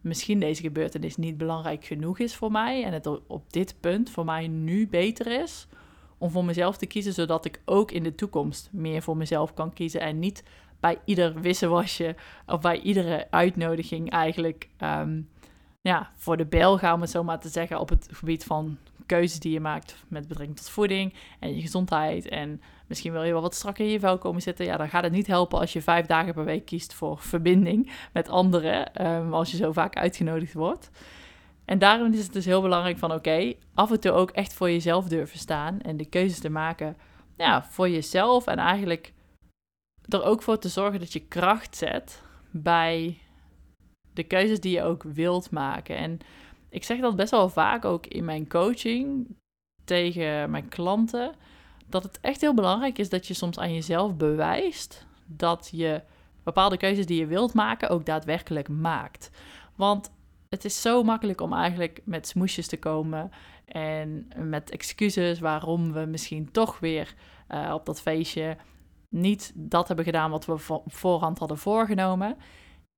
misschien 0.00 0.40
deze 0.40 0.62
gebeurtenis 0.62 1.16
niet 1.16 1.36
belangrijk 1.36 1.84
genoeg 1.84 2.18
is 2.18 2.34
voor 2.34 2.50
mij 2.50 2.84
en 2.84 2.92
het 2.92 3.06
op 3.26 3.52
dit 3.52 3.74
punt 3.80 4.10
voor 4.10 4.24
mij 4.24 4.48
nu 4.48 4.88
beter 4.88 5.42
is 5.42 5.66
om 6.18 6.30
voor 6.30 6.44
mezelf 6.44 6.76
te 6.76 6.86
kiezen, 6.86 7.12
zodat 7.12 7.44
ik 7.44 7.60
ook 7.64 7.90
in 7.90 8.02
de 8.02 8.14
toekomst 8.14 8.68
meer 8.72 9.02
voor 9.02 9.16
mezelf 9.16 9.54
kan 9.54 9.72
kiezen 9.72 10.00
en 10.00 10.18
niet 10.18 10.42
bij 10.80 10.98
ieder 11.04 11.40
wisselwasje 11.40 12.16
of 12.46 12.60
bij 12.60 12.80
iedere 12.80 13.26
uitnodiging 13.30 14.10
eigenlijk 14.10 14.68
ehm, 14.76 15.20
ja, 15.84 16.10
voor 16.16 16.36
de 16.36 16.46
bel 16.46 16.78
gaan, 16.78 16.94
om 16.94 17.00
het 17.00 17.10
zo 17.10 17.24
maar 17.24 17.40
te 17.40 17.48
zeggen, 17.48 17.80
op 17.80 17.88
het 17.88 18.08
gebied 18.12 18.44
van 18.44 18.78
keuzes 19.06 19.38
die 19.38 19.52
je 19.52 19.60
maakt 19.60 20.04
met 20.08 20.28
betrekking 20.28 20.56
tot 20.58 20.68
voeding 20.68 21.14
en 21.40 21.54
je 21.54 21.60
gezondheid. 21.60 22.28
En 22.28 22.62
misschien 22.86 23.12
wil 23.12 23.22
je 23.22 23.32
wel 23.32 23.42
wat 23.42 23.54
strakker 23.54 23.84
in 23.84 23.90
je 23.90 23.98
vel 23.98 24.18
komen 24.18 24.42
zitten. 24.42 24.64
Ja, 24.64 24.76
dan 24.76 24.88
gaat 24.88 25.02
het 25.02 25.12
niet 25.12 25.26
helpen 25.26 25.58
als 25.58 25.72
je 25.72 25.82
vijf 25.82 26.06
dagen 26.06 26.34
per 26.34 26.44
week 26.44 26.64
kiest 26.64 26.94
voor 26.94 27.18
verbinding 27.18 27.92
met 28.12 28.28
anderen, 28.28 29.06
um, 29.06 29.34
als 29.34 29.50
je 29.50 29.56
zo 29.56 29.72
vaak 29.72 29.96
uitgenodigd 29.96 30.54
wordt. 30.54 30.90
En 31.64 31.78
daarom 31.78 32.12
is 32.12 32.22
het 32.22 32.32
dus 32.32 32.44
heel 32.44 32.62
belangrijk 32.62 32.98
van 32.98 33.12
oké, 33.12 33.54
af 33.74 33.90
en 33.90 34.00
toe 34.00 34.12
ook 34.12 34.30
echt 34.30 34.52
voor 34.54 34.70
jezelf 34.70 35.08
durven 35.08 35.38
staan 35.38 35.80
en 35.80 35.96
de 35.96 36.04
keuzes 36.04 36.38
te 36.38 36.50
maken 36.50 36.96
ja, 37.36 37.64
voor 37.64 37.88
jezelf 37.88 38.46
en 38.46 38.58
eigenlijk 38.58 39.12
er 40.08 40.22
ook 40.22 40.42
voor 40.42 40.58
te 40.58 40.68
zorgen 40.68 41.00
dat 41.00 41.12
je 41.12 41.26
kracht 41.26 41.76
zet 41.76 42.22
bij 42.50 43.18
de 44.14 44.22
keuzes 44.22 44.60
die 44.60 44.72
je 44.72 44.82
ook 44.82 45.02
wilt 45.02 45.50
maken. 45.50 45.96
En 45.96 46.18
ik 46.68 46.84
zeg 46.84 47.00
dat 47.00 47.16
best 47.16 47.30
wel 47.30 47.48
vaak 47.48 47.84
ook 47.84 48.06
in 48.06 48.24
mijn 48.24 48.48
coaching 48.48 49.36
tegen 49.84 50.50
mijn 50.50 50.68
klanten. 50.68 51.34
Dat 51.86 52.02
het 52.02 52.18
echt 52.20 52.40
heel 52.40 52.54
belangrijk 52.54 52.98
is 52.98 53.08
dat 53.08 53.26
je 53.26 53.34
soms 53.34 53.58
aan 53.58 53.74
jezelf 53.74 54.16
bewijst 54.16 55.06
dat 55.26 55.68
je 55.72 56.02
bepaalde 56.42 56.76
keuzes 56.76 57.06
die 57.06 57.18
je 57.18 57.26
wilt 57.26 57.54
maken 57.54 57.88
ook 57.88 58.06
daadwerkelijk 58.06 58.68
maakt. 58.68 59.30
Want 59.74 60.12
het 60.48 60.64
is 60.64 60.80
zo 60.80 61.02
makkelijk 61.02 61.40
om 61.40 61.52
eigenlijk 61.52 62.00
met 62.04 62.26
smoesjes 62.26 62.66
te 62.66 62.78
komen 62.78 63.30
en 63.64 64.28
met 64.36 64.70
excuses 64.70 65.38
waarom 65.38 65.92
we 65.92 66.04
misschien 66.04 66.50
toch 66.50 66.78
weer 66.78 67.14
uh, 67.50 67.70
op 67.74 67.86
dat 67.86 68.00
feestje 68.00 68.56
niet 69.08 69.52
dat 69.54 69.86
hebben 69.86 70.04
gedaan 70.04 70.30
wat 70.30 70.44
we 70.44 70.80
voorhand 70.86 71.38
hadden 71.38 71.58
voorgenomen. 71.58 72.36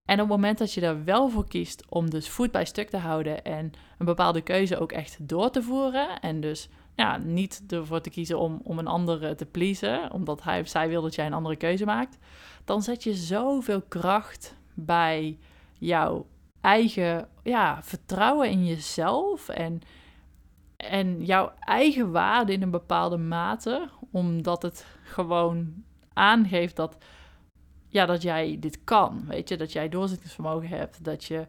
En 0.07 0.15
op 0.15 0.29
het 0.29 0.37
moment 0.37 0.59
dat 0.59 0.73
je 0.73 0.81
er 0.81 1.05
wel 1.05 1.29
voor 1.29 1.49
kiest 1.49 1.85
om 1.89 2.11
dus 2.11 2.29
voet 2.29 2.51
bij 2.51 2.65
stuk 2.65 2.91
te 2.91 2.97
houden 2.97 3.45
en 3.45 3.73
een 3.99 4.07
bepaalde 4.07 4.41
keuze 4.41 4.79
ook 4.79 4.93
echt 4.93 5.29
door 5.29 5.51
te 5.51 5.63
voeren. 5.63 6.21
En 6.21 6.41
dus 6.41 6.69
ja, 6.95 7.17
niet 7.17 7.63
ervoor 7.69 8.01
te 8.01 8.11
kiezen 8.11 8.39
om, 8.39 8.61
om 8.63 8.79
een 8.79 8.87
andere 8.87 9.35
te 9.35 9.47
pleasen, 9.47 10.13
omdat 10.13 10.43
hij 10.43 10.61
of 10.61 10.69
zij 10.69 10.89
wil 10.89 11.03
dat 11.03 11.15
jij 11.15 11.27
een 11.27 11.33
andere 11.33 11.57
keuze 11.57 11.85
maakt. 11.85 12.19
dan 12.65 12.83
zet 12.83 13.03
je 13.03 13.15
zoveel 13.15 13.83
kracht 13.83 14.57
bij 14.75 15.39
jouw 15.79 16.27
eigen 16.61 17.29
ja, 17.43 17.83
vertrouwen 17.83 18.51
in 18.51 18.67
jezelf 18.67 19.49
en, 19.49 19.81
en 20.77 21.25
jouw 21.25 21.53
eigen 21.61 22.11
waarde 22.13 22.53
in 22.53 22.63
een 22.63 22.71
bepaalde 22.71 23.17
mate, 23.17 23.89
omdat 24.11 24.63
het 24.63 24.87
gewoon 25.03 25.85
aangeeft 26.13 26.77
dat, 26.77 26.97
ja, 27.97 28.07
dat 28.07 28.23
jij 28.23 28.57
dit 28.61 28.79
kan. 28.85 29.25
Weet 29.27 29.49
je, 29.49 29.57
dat 29.57 29.73
jij 29.73 29.89
doorzettingsvermogen 29.89 30.69
hebt, 30.69 31.05
dat 31.05 31.25
je, 31.25 31.47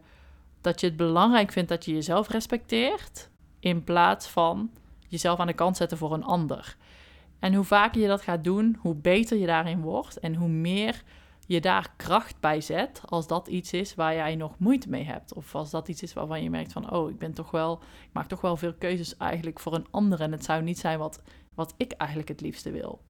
dat 0.60 0.80
je 0.80 0.86
het 0.86 0.96
belangrijk 0.96 1.52
vindt 1.52 1.68
dat 1.68 1.84
je 1.84 1.92
jezelf 1.92 2.28
respecteert, 2.28 3.30
in 3.60 3.84
plaats 3.84 4.28
van 4.28 4.70
jezelf 5.08 5.38
aan 5.38 5.46
de 5.46 5.52
kant 5.52 5.76
zetten 5.76 5.98
voor 5.98 6.12
een 6.12 6.24
ander. 6.24 6.76
En 7.38 7.54
hoe 7.54 7.64
vaker 7.64 8.00
je 8.00 8.06
dat 8.06 8.22
gaat 8.22 8.44
doen, 8.44 8.76
hoe 8.80 8.94
beter 8.94 9.38
je 9.38 9.46
daarin 9.46 9.80
wordt 9.80 10.18
en 10.18 10.34
hoe 10.34 10.48
meer 10.48 11.02
je 11.46 11.60
daar 11.60 11.92
kracht 11.96 12.40
bij 12.40 12.60
zet 12.60 13.02
als 13.04 13.26
dat 13.26 13.48
iets 13.48 13.72
is 13.72 13.94
waar 13.94 14.14
jij 14.14 14.36
nog 14.36 14.58
moeite 14.58 14.88
mee 14.88 15.04
hebt. 15.04 15.34
Of 15.34 15.54
als 15.54 15.70
dat 15.70 15.88
iets 15.88 16.02
is 16.02 16.12
waarvan 16.12 16.42
je 16.42 16.50
merkt 16.50 16.72
van, 16.72 16.90
oh, 16.90 17.10
ik 17.10 17.18
ben 17.18 17.32
toch 17.32 17.50
wel, 17.50 17.72
ik 17.82 18.12
maak 18.12 18.28
toch 18.28 18.40
wel 18.40 18.56
veel 18.56 18.74
keuzes 18.74 19.16
eigenlijk 19.16 19.60
voor 19.60 19.74
een 19.74 19.86
ander 19.90 20.20
en 20.20 20.32
het 20.32 20.44
zou 20.44 20.62
niet 20.62 20.78
zijn 20.78 20.98
wat, 20.98 21.22
wat 21.54 21.74
ik 21.76 21.92
eigenlijk 21.92 22.28
het 22.28 22.40
liefste 22.40 22.70
wil. 22.70 23.07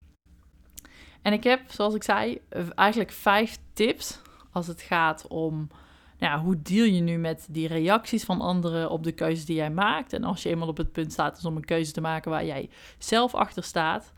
En 1.23 1.33
ik 1.33 1.45
heb, 1.45 1.61
zoals 1.71 1.95
ik 1.95 2.03
zei, 2.03 2.41
eigenlijk 2.75 3.13
vijf 3.13 3.59
tips 3.73 4.21
als 4.53 4.67
het 4.67 4.83
gaat 4.83 5.27
om 5.27 5.69
nou 6.19 6.41
hoe 6.41 6.63
deal 6.63 6.85
je 6.85 7.01
nu 7.01 7.17
met 7.17 7.47
die 7.51 7.69
reacties 7.69 8.25
van 8.25 8.41
anderen 8.41 8.91
op 8.91 9.05
de 9.05 9.13
keuzes 9.13 9.45
die 9.45 9.57
jij 9.57 9.71
maakt. 9.71 10.13
En 10.13 10.25
als 10.25 10.43
je 10.43 10.49
eenmaal 10.49 10.69
op 10.69 10.77
het 10.77 10.93
punt 10.93 11.13
staat 11.13 11.35
dus 11.35 11.45
om 11.45 11.57
een 11.57 11.65
keuze 11.65 11.93
te 11.93 12.01
maken 12.01 12.31
waar 12.31 12.45
jij 12.45 12.71
zelf 12.99 13.35
achter 13.35 13.63
staat, 13.63 14.13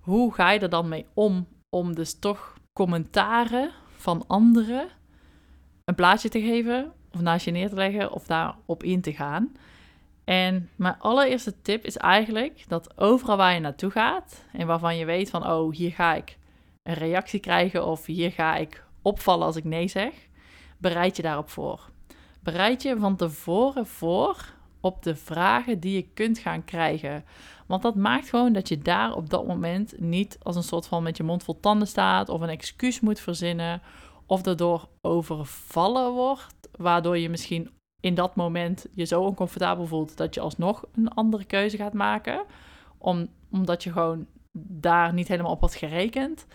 hoe 0.00 0.34
ga 0.34 0.50
je 0.50 0.58
er 0.58 0.68
dan 0.68 0.88
mee 0.88 1.06
om 1.14 1.46
om 1.70 1.94
dus 1.94 2.18
toch 2.18 2.54
commentaren 2.72 3.70
van 3.96 4.24
anderen 4.26 4.88
een 5.84 5.94
plaatje 5.94 6.28
te 6.28 6.40
geven 6.40 6.92
of 7.12 7.20
naast 7.20 7.44
je 7.44 7.50
neer 7.50 7.68
te 7.68 7.74
leggen 7.74 8.12
of 8.12 8.26
daarop 8.26 8.82
in 8.82 9.00
te 9.00 9.12
gaan. 9.12 9.52
En 10.24 10.70
mijn 10.76 10.98
allereerste 10.98 11.60
tip 11.62 11.84
is 11.84 11.96
eigenlijk 11.96 12.64
dat 12.68 12.98
overal 12.98 13.36
waar 13.36 13.54
je 13.54 13.60
naartoe 13.60 13.90
gaat 13.90 14.44
en 14.52 14.66
waarvan 14.66 14.96
je 14.96 15.04
weet 15.04 15.30
van, 15.30 15.46
oh, 15.46 15.74
hier 15.74 15.92
ga 15.92 16.14
ik 16.14 16.38
een 16.82 16.94
reactie 16.94 17.40
krijgen 17.40 17.86
of 17.86 18.06
hier 18.06 18.32
ga 18.32 18.56
ik 18.56 18.84
opvallen 19.02 19.46
als 19.46 19.56
ik 19.56 19.64
nee 19.64 19.88
zeg, 19.88 20.12
bereid 20.78 21.16
je 21.16 21.22
daarop 21.22 21.50
voor. 21.50 21.90
Bereid 22.40 22.82
je 22.82 22.96
van 22.98 23.16
tevoren 23.16 23.86
voor 23.86 24.52
op 24.80 25.02
de 25.02 25.16
vragen 25.16 25.80
die 25.80 25.94
je 25.94 26.08
kunt 26.14 26.38
gaan 26.38 26.64
krijgen. 26.64 27.24
Want 27.66 27.82
dat 27.82 27.94
maakt 27.94 28.28
gewoon 28.28 28.52
dat 28.52 28.68
je 28.68 28.78
daar 28.78 29.14
op 29.14 29.30
dat 29.30 29.46
moment 29.46 30.00
niet 30.00 30.38
als 30.42 30.56
een 30.56 30.62
soort 30.62 30.86
van 30.86 31.02
met 31.02 31.16
je 31.16 31.22
mond 31.22 31.42
vol 31.42 31.60
tanden 31.60 31.88
staat 31.88 32.28
of 32.28 32.40
een 32.40 32.48
excuus 32.48 33.00
moet 33.00 33.20
verzinnen 33.20 33.82
of 34.26 34.42
daardoor 34.42 34.88
overvallen 35.00 36.12
wordt, 36.12 36.68
waardoor 36.76 37.18
je 37.18 37.28
misschien 37.28 37.70
in 38.04 38.14
dat 38.14 38.36
moment 38.36 38.86
je 38.92 39.04
zo 39.04 39.22
oncomfortabel 39.22 39.86
voelt 39.86 40.16
dat 40.16 40.34
je 40.34 40.40
alsnog 40.40 40.84
een 40.94 41.08
andere 41.08 41.44
keuze 41.44 41.76
gaat 41.76 41.92
maken, 41.92 42.42
om, 42.98 43.28
omdat 43.50 43.82
je 43.82 43.92
gewoon 43.92 44.26
daar 44.52 45.12
niet 45.12 45.28
helemaal 45.28 45.52
op 45.52 45.60
had 45.60 45.74
gerekend. 45.74 46.46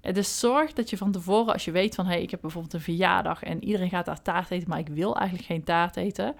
Dus 0.00 0.38
zorg 0.38 0.72
dat 0.72 0.90
je 0.90 0.96
van 0.96 1.12
tevoren, 1.12 1.52
als 1.52 1.64
je 1.64 1.70
weet 1.70 1.94
van 1.94 2.04
hé, 2.04 2.12
hey, 2.12 2.22
ik 2.22 2.30
heb 2.30 2.40
bijvoorbeeld 2.40 2.74
een 2.74 2.80
verjaardag 2.80 3.42
en 3.42 3.64
iedereen 3.64 3.88
gaat 3.88 4.04
daar 4.04 4.22
taart 4.22 4.50
eten, 4.50 4.68
maar 4.68 4.78
ik 4.78 4.88
wil 4.88 5.16
eigenlijk 5.16 5.48
geen 5.48 5.64
taart 5.64 5.96
eten, 5.96 6.34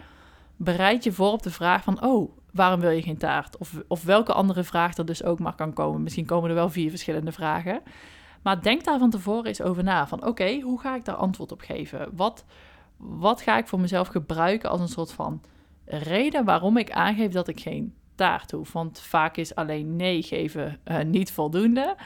bereid 0.57 1.05
je 1.05 1.13
voor 1.13 1.33
op 1.33 1.43
de 1.43 1.51
vraag 1.51 1.83
van 1.83 2.05
oh, 2.05 2.37
waarom 2.53 2.81
wil 2.81 2.91
je 2.91 3.03
geen 3.03 3.19
taart? 3.19 3.57
Of, 3.57 3.83
of 3.89 4.05
welke 4.05 4.33
andere 4.33 4.65
vraag 4.65 4.97
er 4.97 5.07
dus 5.07 5.25
ook 5.25 5.39
maar 5.39 5.55
kan 5.55 5.73
komen. 5.73 6.03
Misschien 6.03 6.27
komen 6.27 6.49
er 6.49 6.55
wel 6.55 6.71
vier 6.71 6.91
verschillende 6.91 7.33
vragen. 7.33 7.81
Maar 8.43 8.63
denk 8.63 8.85
daar 8.85 8.99
van 8.99 9.11
tevoren 9.11 9.47
eens 9.47 9.63
over 9.63 9.85
na. 9.85 10.07
Van 10.07 10.27
oké, 10.27 10.61
hoe 10.61 10.81
ga 10.81 10.95
ik 10.95 11.05
daar 11.05 11.15
antwoord 11.15 11.53
op 11.53 11.61
geven? 11.61 12.09
Wat, 12.13 12.45
wat 12.99 13.43
ga 13.43 13.59
ik 13.59 13.67
voor 13.67 13.81
mezelf 13.81 14.09
gebruiken 14.09 14.71
als 14.71 14.81
een 14.81 14.89
soort 14.89 15.13
van 15.13 15.41
reden 15.85 16.45
waarom 16.45 16.77
ik 16.77 16.91
aangeef 16.91 17.33
dat 17.33 17.49
ik 17.49 17.61
geen 17.61 17.95
taart 18.15 18.51
hoef? 18.51 18.73
Want 18.73 19.01
vaak 19.01 19.37
is 19.37 19.55
alleen 19.55 19.97
nee 19.97 20.23
geven 20.23 20.81
uh, 20.85 21.03
niet 21.03 21.33
voldoende. 21.33 21.97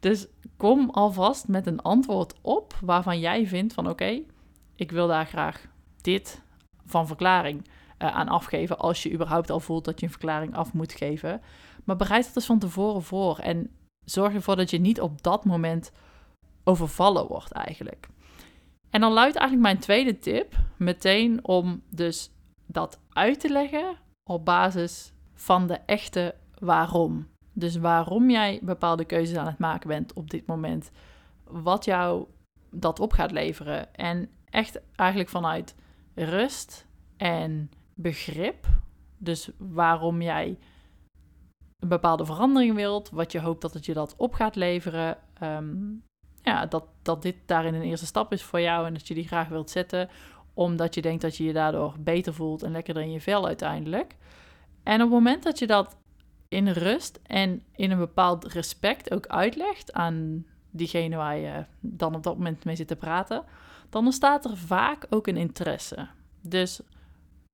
Dus 0.00 0.26
kom 0.56 0.90
alvast 0.90 1.48
met 1.48 1.66
een 1.66 1.82
antwoord 1.82 2.34
op 2.40 2.74
waarvan 2.80 3.20
jij 3.20 3.46
vindt 3.46 3.74
van 3.74 3.88
oké, 3.88 4.22
ik 4.76 4.90
wil 4.90 5.06
daar 5.06 5.26
graag 5.26 5.66
dit 6.00 6.42
van 6.86 7.06
verklaring 7.06 7.68
uh, 7.98 8.16
aan 8.16 8.28
afgeven 8.28 8.78
als 8.78 9.02
je 9.02 9.12
überhaupt 9.12 9.50
al 9.50 9.60
voelt 9.60 9.84
dat 9.84 10.00
je 10.00 10.06
een 10.06 10.12
verklaring 10.12 10.54
af 10.54 10.72
moet 10.72 10.92
geven. 10.92 11.40
Maar 11.84 11.96
bereid 11.96 12.24
het 12.24 12.34
dus 12.34 12.46
van 12.46 12.58
tevoren 12.58 13.02
voor 13.02 13.38
en 13.38 13.70
zorg 14.04 14.34
ervoor 14.34 14.56
dat 14.56 14.70
je 14.70 14.78
niet 14.78 15.00
op 15.00 15.22
dat 15.22 15.44
moment 15.44 15.92
overvallen 16.64 17.26
wordt 17.26 17.52
eigenlijk. 17.52 18.08
En 18.92 19.00
dan 19.00 19.12
luidt 19.12 19.36
eigenlijk 19.36 19.68
mijn 19.68 19.82
tweede 19.82 20.18
tip 20.18 20.54
meteen 20.76 21.44
om 21.44 21.82
dus 21.90 22.30
dat 22.66 23.00
uit 23.08 23.40
te 23.40 23.48
leggen 23.48 23.96
op 24.24 24.44
basis 24.44 25.12
van 25.34 25.66
de 25.66 25.78
echte 25.86 26.34
waarom. 26.58 27.28
Dus 27.52 27.76
waarom 27.76 28.30
jij 28.30 28.60
bepaalde 28.62 29.04
keuzes 29.04 29.36
aan 29.36 29.46
het 29.46 29.58
maken 29.58 29.88
bent 29.88 30.12
op 30.12 30.30
dit 30.30 30.46
moment. 30.46 30.90
Wat 31.44 31.84
jou 31.84 32.26
dat 32.70 33.00
op 33.00 33.12
gaat 33.12 33.30
leveren. 33.30 33.94
En 33.94 34.30
echt 34.50 34.80
eigenlijk 34.94 35.30
vanuit 35.30 35.74
rust 36.14 36.86
en 37.16 37.70
begrip. 37.94 38.66
Dus 39.18 39.50
waarom 39.58 40.22
jij 40.22 40.58
een 41.78 41.88
bepaalde 41.88 42.24
verandering 42.24 42.74
wilt, 42.74 43.10
wat 43.10 43.32
je 43.32 43.40
hoopt 43.40 43.60
dat 43.60 43.74
het 43.74 43.86
je 43.86 43.94
dat 43.94 44.14
op 44.16 44.34
gaat 44.34 44.56
leveren. 44.56 45.18
Ehm, 45.34 45.94
ja, 46.42 46.66
dat, 46.66 46.84
dat 47.02 47.22
dit 47.22 47.36
daarin 47.46 47.74
een 47.74 47.82
eerste 47.82 48.06
stap 48.06 48.32
is 48.32 48.42
voor 48.42 48.60
jou 48.60 48.86
en 48.86 48.92
dat 48.92 49.08
je 49.08 49.14
die 49.14 49.26
graag 49.26 49.48
wilt 49.48 49.70
zetten, 49.70 50.08
omdat 50.54 50.94
je 50.94 51.02
denkt 51.02 51.22
dat 51.22 51.36
je 51.36 51.44
je 51.44 51.52
daardoor 51.52 51.94
beter 51.98 52.34
voelt 52.34 52.62
en 52.62 52.72
lekkerder 52.72 53.02
in 53.02 53.12
je 53.12 53.20
vel 53.20 53.46
uiteindelijk. 53.46 54.16
En 54.82 54.94
op 54.94 55.00
het 55.00 55.10
moment 55.10 55.42
dat 55.42 55.58
je 55.58 55.66
dat 55.66 55.96
in 56.48 56.68
rust 56.68 57.20
en 57.22 57.62
in 57.76 57.90
een 57.90 57.98
bepaald 57.98 58.44
respect 58.44 59.10
ook 59.10 59.26
uitlegt 59.26 59.92
aan 59.92 60.46
diegene 60.70 61.16
waar 61.16 61.36
je 61.36 61.64
dan 61.80 62.14
op 62.14 62.22
dat 62.22 62.36
moment 62.36 62.64
mee 62.64 62.76
zit 62.76 62.88
te 62.88 62.96
praten, 62.96 63.44
dan 63.90 64.04
ontstaat 64.04 64.44
er 64.44 64.56
vaak 64.56 65.06
ook 65.10 65.26
een 65.26 65.36
interesse. 65.36 66.08
Dus 66.40 66.80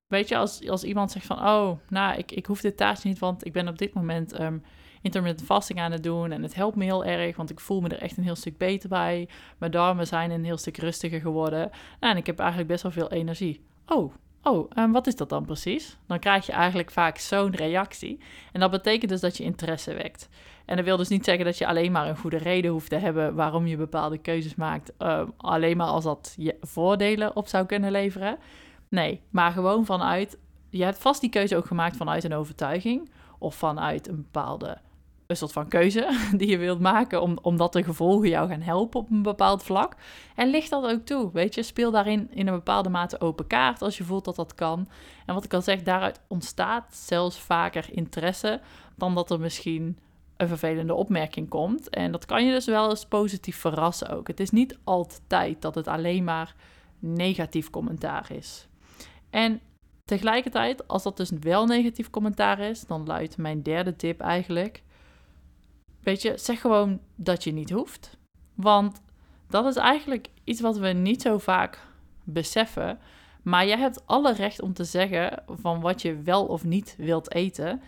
weet 0.07 0.27
je, 0.27 0.37
als, 0.37 0.69
als 0.69 0.83
iemand 0.83 1.11
zegt 1.11 1.25
van, 1.25 1.37
oh, 1.37 1.71
nou, 1.89 2.17
ik, 2.17 2.31
ik 2.31 2.45
hoef 2.45 2.61
dit 2.61 2.77
taartje 2.77 3.09
niet, 3.09 3.19
want 3.19 3.45
ik 3.45 3.53
ben 3.53 3.67
op 3.67 3.77
dit 3.77 3.93
moment 3.93 4.39
um, 4.39 4.63
intermittent 5.01 5.47
fasting 5.47 5.79
aan 5.79 5.91
het 5.91 6.03
doen 6.03 6.31
en 6.31 6.43
het 6.43 6.55
helpt 6.55 6.75
me 6.75 6.83
heel 6.83 7.05
erg, 7.05 7.35
want 7.35 7.49
ik 7.49 7.59
voel 7.59 7.81
me 7.81 7.89
er 7.89 8.01
echt 8.01 8.17
een 8.17 8.23
heel 8.23 8.35
stuk 8.35 8.57
beter 8.57 8.89
bij. 8.89 9.29
Mijn 9.57 9.71
darmen 9.71 10.07
zijn 10.07 10.31
een 10.31 10.45
heel 10.45 10.57
stuk 10.57 10.77
rustiger 10.77 11.21
geworden 11.21 11.69
en 11.99 12.17
ik 12.17 12.25
heb 12.25 12.39
eigenlijk 12.39 12.69
best 12.69 12.83
wel 12.83 12.91
veel 12.91 13.11
energie. 13.11 13.65
Oh, 13.85 14.13
oh, 14.43 14.69
um, 14.77 14.91
wat 14.91 15.07
is 15.07 15.15
dat 15.15 15.29
dan 15.29 15.45
precies? 15.45 15.97
Dan 16.07 16.19
krijg 16.19 16.45
je 16.45 16.51
eigenlijk 16.51 16.91
vaak 16.91 17.17
zo'n 17.17 17.55
reactie. 17.55 18.19
En 18.51 18.59
dat 18.59 18.71
betekent 18.71 19.11
dus 19.11 19.21
dat 19.21 19.37
je 19.37 19.43
interesse 19.43 19.93
wekt. 19.93 20.29
En 20.65 20.75
dat 20.75 20.85
wil 20.85 20.97
dus 20.97 21.07
niet 21.07 21.25
zeggen 21.25 21.45
dat 21.45 21.57
je 21.57 21.67
alleen 21.67 21.91
maar 21.91 22.07
een 22.07 22.17
goede 22.17 22.37
reden 22.37 22.71
hoeft 22.71 22.89
te 22.89 22.95
hebben 22.95 23.35
waarom 23.35 23.67
je 23.67 23.77
bepaalde 23.77 24.17
keuzes 24.17 24.55
maakt, 24.55 24.93
um, 24.97 25.33
alleen 25.37 25.77
maar 25.77 25.87
als 25.87 26.03
dat 26.03 26.33
je 26.37 26.57
voordelen 26.61 27.35
op 27.35 27.47
zou 27.47 27.65
kunnen 27.65 27.91
leveren. 27.91 28.37
Nee, 28.89 29.21
maar 29.29 29.51
gewoon 29.51 29.85
vanuit. 29.85 30.37
Je 30.69 30.83
hebt 30.83 30.97
vast 30.97 31.21
die 31.21 31.29
keuze 31.29 31.55
ook 31.55 31.65
gemaakt 31.65 31.97
vanuit 31.97 32.23
een 32.23 32.33
overtuiging. 32.33 33.09
Of 33.39 33.55
vanuit 33.55 34.07
een 34.07 34.15
bepaalde. 34.15 34.77
Een 35.29 35.37
soort 35.37 35.51
van 35.51 35.67
keuze 35.67 36.17
die 36.37 36.47
je 36.47 36.57
wilt 36.57 36.79
maken. 36.79 37.21
Om, 37.21 37.37
omdat 37.41 37.73
de 37.73 37.83
gevolgen 37.83 38.29
jou 38.29 38.49
gaan 38.49 38.61
helpen 38.61 38.99
op 38.99 39.09
een 39.09 39.21
bepaald 39.21 39.63
vlak. 39.63 39.95
En 40.35 40.49
ligt 40.49 40.69
dat 40.69 40.85
ook 40.85 41.05
toe. 41.05 41.29
Weet 41.33 41.55
je, 41.55 41.63
speel 41.63 41.91
daarin 41.91 42.27
in 42.31 42.47
een 42.47 42.53
bepaalde 42.53 42.89
mate 42.89 43.21
open 43.21 43.47
kaart. 43.47 43.81
Als 43.81 43.97
je 43.97 44.03
voelt 44.03 44.25
dat 44.25 44.35
dat 44.35 44.55
kan. 44.55 44.87
En 45.25 45.33
wat 45.33 45.43
ik 45.43 45.53
al 45.53 45.61
zeg, 45.61 45.81
daaruit 45.81 46.21
ontstaat 46.27 46.95
zelfs 46.95 47.39
vaker 47.39 47.89
interesse. 47.91 48.61
Dan 48.95 49.15
dat 49.15 49.31
er 49.31 49.39
misschien 49.39 49.99
een 50.37 50.47
vervelende 50.47 50.93
opmerking 50.93 51.49
komt. 51.49 51.89
En 51.89 52.11
dat 52.11 52.25
kan 52.25 52.45
je 52.45 52.51
dus 52.51 52.65
wel 52.65 52.89
eens 52.89 53.05
positief 53.05 53.57
verrassen 53.57 54.09
ook. 54.09 54.27
Het 54.27 54.39
is 54.39 54.49
niet 54.49 54.77
altijd 54.83 55.61
dat 55.61 55.75
het 55.75 55.87
alleen 55.87 56.23
maar 56.23 56.55
negatief 56.99 57.69
commentaar 57.69 58.31
is. 58.31 58.67
En 59.29 59.61
tegelijkertijd, 60.05 60.87
als 60.87 61.03
dat 61.03 61.17
dus 61.17 61.31
wel 61.39 61.65
negatief 61.65 62.09
commentaar 62.09 62.59
is, 62.59 62.81
dan 62.81 63.05
luidt 63.05 63.37
mijn 63.37 63.63
derde 63.63 63.95
tip 63.95 64.21
eigenlijk. 64.21 64.83
Weet 66.03 66.21
je, 66.21 66.33
zeg 66.37 66.61
gewoon 66.61 66.99
dat 67.15 67.43
je 67.43 67.51
niet 67.51 67.69
hoeft. 67.69 68.17
Want 68.53 69.01
dat 69.49 69.65
is 69.65 69.75
eigenlijk 69.75 70.29
iets 70.43 70.61
wat 70.61 70.77
we 70.77 70.87
niet 70.87 71.21
zo 71.21 71.37
vaak 71.37 71.87
beseffen. 72.23 72.99
Maar 73.41 73.67
jij 73.67 73.77
hebt 73.77 74.07
alle 74.07 74.33
recht 74.33 74.61
om 74.61 74.73
te 74.73 74.83
zeggen 74.83 75.43
van 75.47 75.81
wat 75.81 76.01
je 76.01 76.21
wel 76.21 76.45
of 76.45 76.63
niet 76.63 76.95
wilt 76.97 77.33
eten. 77.33 77.81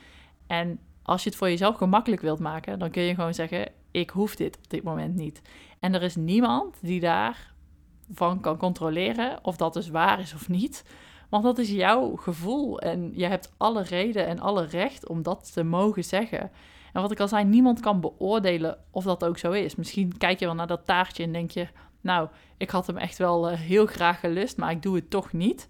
En 0.47 0.79
als 1.03 1.23
je 1.23 1.29
het 1.29 1.37
voor 1.37 1.49
jezelf 1.49 1.75
gemakkelijk 1.75 2.21
wilt 2.21 2.39
maken, 2.39 2.79
dan 2.79 2.91
kun 2.91 3.03
je 3.03 3.15
gewoon 3.15 3.33
zeggen: 3.33 3.71
Ik 3.91 4.09
hoef 4.09 4.35
dit 4.35 4.57
op 4.57 4.69
dit 4.69 4.83
moment 4.83 5.15
niet. 5.15 5.41
En 5.79 5.93
er 5.93 6.03
is 6.03 6.15
niemand 6.15 6.77
die 6.81 6.99
daarvan 6.99 8.39
kan 8.41 8.57
controleren 8.57 9.39
of 9.41 9.57
dat 9.57 9.73
dus 9.73 9.89
waar 9.89 10.19
is 10.19 10.33
of 10.33 10.49
niet. 10.49 10.83
Want 11.29 11.43
dat 11.43 11.57
is 11.57 11.69
jouw 11.69 12.15
gevoel 12.15 12.79
en 12.79 13.11
je 13.15 13.25
hebt 13.25 13.53
alle 13.57 13.83
reden 13.83 14.27
en 14.27 14.39
alle 14.39 14.65
recht 14.65 15.07
om 15.07 15.23
dat 15.23 15.53
te 15.53 15.63
mogen 15.63 16.03
zeggen. 16.03 16.51
En 16.93 17.01
wat 17.01 17.11
ik 17.11 17.19
al 17.19 17.27
zei, 17.27 17.45
niemand 17.45 17.79
kan 17.79 18.01
beoordelen 18.01 18.77
of 18.91 19.03
dat 19.03 19.25
ook 19.25 19.37
zo 19.37 19.51
is. 19.51 19.75
Misschien 19.75 20.17
kijk 20.17 20.39
je 20.39 20.45
wel 20.45 20.55
naar 20.55 20.67
dat 20.67 20.85
taartje 20.85 21.23
en 21.23 21.31
denk 21.31 21.51
je, 21.51 21.67
nou, 22.01 22.29
ik 22.57 22.69
had 22.69 22.87
hem 22.87 22.97
echt 22.97 23.17
wel 23.17 23.49
eh, 23.49 23.59
heel 23.59 23.85
graag 23.85 24.19
gelust, 24.19 24.57
maar 24.57 24.71
ik 24.71 24.81
doe 24.81 24.95
het 24.95 25.09
toch 25.09 25.33
niet. 25.33 25.69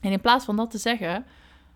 En 0.00 0.12
in 0.12 0.20
plaats 0.20 0.44
van 0.44 0.56
dat 0.56 0.70
te 0.70 0.78
zeggen, 0.78 1.26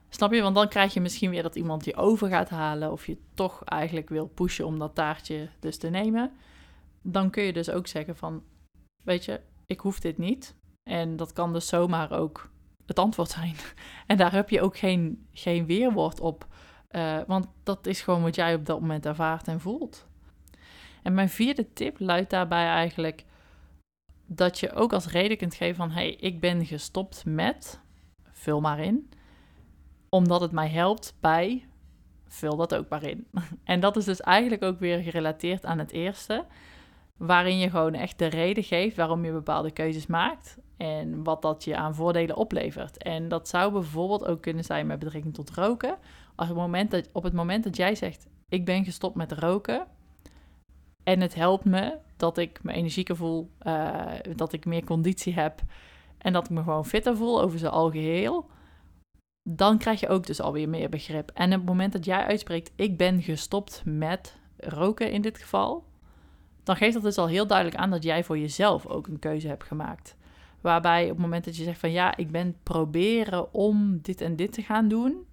snap 0.09 0.33
je, 0.33 0.43
want 0.43 0.55
dan 0.55 0.69
krijg 0.69 0.95
je 0.95 1.01
misschien 1.01 1.31
weer 1.31 1.43
dat 1.43 1.57
iemand 1.57 1.85
je 1.85 1.97
over 1.97 2.29
gaat 2.29 2.49
halen 2.49 2.93
of 2.93 3.07
je 3.07 3.19
toch 3.35 3.65
eigenlijk 3.65 4.09
wil 4.09 4.27
pushen 4.27 4.67
om 4.67 4.79
dat 4.79 4.95
taartje 4.95 5.49
dus 5.61 5.79
te 5.79 5.89
nemen. 5.89 6.33
Dan 7.03 7.31
kun 7.31 7.43
je 7.43 7.53
dus 7.53 7.71
ook 7.71 7.87
zeggen 7.87 8.17
van, 8.17 8.43
weet 9.03 9.25
je, 9.25 9.41
ik 9.67 9.81
hoef 9.81 10.01
dit 10.01 10.19
niet. 10.19 10.55
En 10.83 11.17
dat 11.17 11.33
kan 11.33 11.53
dus 11.53 11.69
zomaar 11.69 12.13
ook 12.13 12.51
het 12.87 12.99
antwoord 12.99 13.31
zijn. 13.31 13.55
En 14.07 14.17
daar 14.17 14.33
heb 14.33 14.51
je 14.51 14.61
ook 14.61 14.77
geen, 14.77 15.27
geen 15.33 15.67
weerwoord 15.67 16.21
op. 16.21 16.47
Uh, 16.95 17.19
want 17.27 17.47
dat 17.63 17.87
is 17.87 18.01
gewoon 18.03 18.23
wat 18.23 18.35
jij 18.35 18.55
op 18.55 18.67
dat 18.67 18.81
moment 18.81 19.07
ervaart 19.07 19.49
en 19.49 19.61
voelt. 19.61 20.07
En 21.03 21.15
mijn 21.15 21.29
vierde 21.29 21.73
tip 21.73 21.99
luidt 21.99 22.31
daarbij 22.31 22.67
eigenlijk 22.67 23.25
dat 24.27 24.61
je 24.61 24.73
ook 24.73 24.93
als 24.93 25.07
reden 25.07 25.37
kunt 25.37 25.55
geven 25.55 25.77
van 25.77 25.91
hey, 25.91 26.11
ik 26.11 26.41
ben 26.41 26.67
gestopt 26.67 27.25
met, 27.27 27.81
vul 28.33 28.61
maar 28.61 28.79
in, 28.79 29.11
omdat 30.09 30.41
het 30.41 30.53
mij 30.53 30.69
helpt 30.69 31.15
bij, 31.21 31.67
vul 32.27 32.57
dat 32.57 32.75
ook 32.75 32.89
maar 32.89 33.03
in. 33.03 33.27
En 33.65 33.81
dat 33.81 33.97
is 33.97 34.05
dus 34.05 34.21
eigenlijk 34.21 34.63
ook 34.63 34.79
weer 34.79 34.99
gerelateerd 34.99 35.65
aan 35.65 35.79
het 35.79 35.91
eerste, 35.91 36.45
waarin 37.17 37.59
je 37.59 37.71
gewoon 37.71 37.95
echt 37.95 38.19
de 38.19 38.27
reden 38.27 38.65
geeft 38.65 38.97
waarom 38.97 39.25
je 39.25 39.33
bepaalde 39.33 39.71
keuzes 39.71 40.07
maakt 40.07 40.59
en 40.77 41.23
wat 41.23 41.43
dat 41.43 41.65
je 41.65 41.77
aan 41.77 41.95
voordelen 41.95 42.37
oplevert. 42.37 43.03
En 43.03 43.29
dat 43.29 43.49
zou 43.49 43.73
bijvoorbeeld 43.73 44.25
ook 44.25 44.43
kunnen 44.43 44.65
zijn 44.65 44.87
met 44.87 44.99
betrekking 44.99 45.35
tot 45.35 45.51
roken. 45.51 45.97
Het 46.37 46.55
moment 46.55 46.91
dat, 46.91 47.09
op 47.13 47.23
het 47.23 47.33
moment 47.33 47.65
dat 47.65 47.77
jij 47.77 47.95
zegt, 47.95 48.27
ik 48.49 48.65
ben 48.65 48.85
gestopt 48.85 49.15
met 49.15 49.33
roken 49.33 49.87
en 51.05 51.21
het 51.21 51.35
helpt 51.35 51.65
me 51.65 51.99
dat 52.17 52.39
ik 52.39 52.63
me 52.63 52.73
energieker 52.73 53.17
voel, 53.17 53.51
uh, 53.63 54.13
dat 54.37 54.53
ik 54.53 54.65
meer 54.65 54.85
conditie 54.85 55.35
heb 55.35 55.61
en 56.19 56.33
dat 56.33 56.45
ik 56.45 56.51
me 56.51 56.63
gewoon 56.63 56.87
fitter 56.87 57.17
voel 57.17 57.43
over 57.43 57.59
zijn 57.59 57.73
algeheel, 57.73 58.47
dan 59.49 59.79
krijg 59.79 60.01
je 60.01 60.09
ook 60.09 60.27
dus 60.27 60.41
alweer 60.41 60.69
meer 60.69 60.89
begrip. 60.89 61.31
En 61.35 61.53
op 61.53 61.59
het 61.59 61.65
moment 61.65 61.93
dat 61.93 62.05
jij 62.05 62.25
uitspreekt, 62.25 62.73
ik 62.77 62.97
ben 62.97 63.23
gestopt 63.23 63.83
met 63.85 64.37
roken 64.57 65.11
in 65.11 65.23
dit 65.23 65.39
geval, 65.39 65.85
dan 66.63 66.77
geeft 66.77 66.95
dat 66.95 67.03
dus 67.03 67.19
al 67.19 67.27
heel 67.27 67.47
duidelijk 67.47 67.79
aan 67.79 67.91
dat 67.91 68.03
jij 68.03 68.25
voor 68.25 68.39
jezelf 68.39 68.87
ook 68.87 69.07
een 69.07 69.19
keuze 69.19 69.49
hebt 69.49 69.65
gemaakt. 69.65 70.17
Waarbij 70.61 71.03
op 71.03 71.11
het 71.11 71.19
moment 71.19 71.45
dat 71.45 71.57
je 71.57 71.63
zegt 71.63 71.81
van 71.81 71.93
ja, 71.93 72.17
ik 72.17 72.31
ben 72.31 72.57
proberen 72.63 73.55
om 73.55 73.99
dit 74.03 74.21
en 74.21 74.37
dit 74.37 74.53
te 74.53 74.63
gaan 74.63 74.89
doen, 74.89 75.27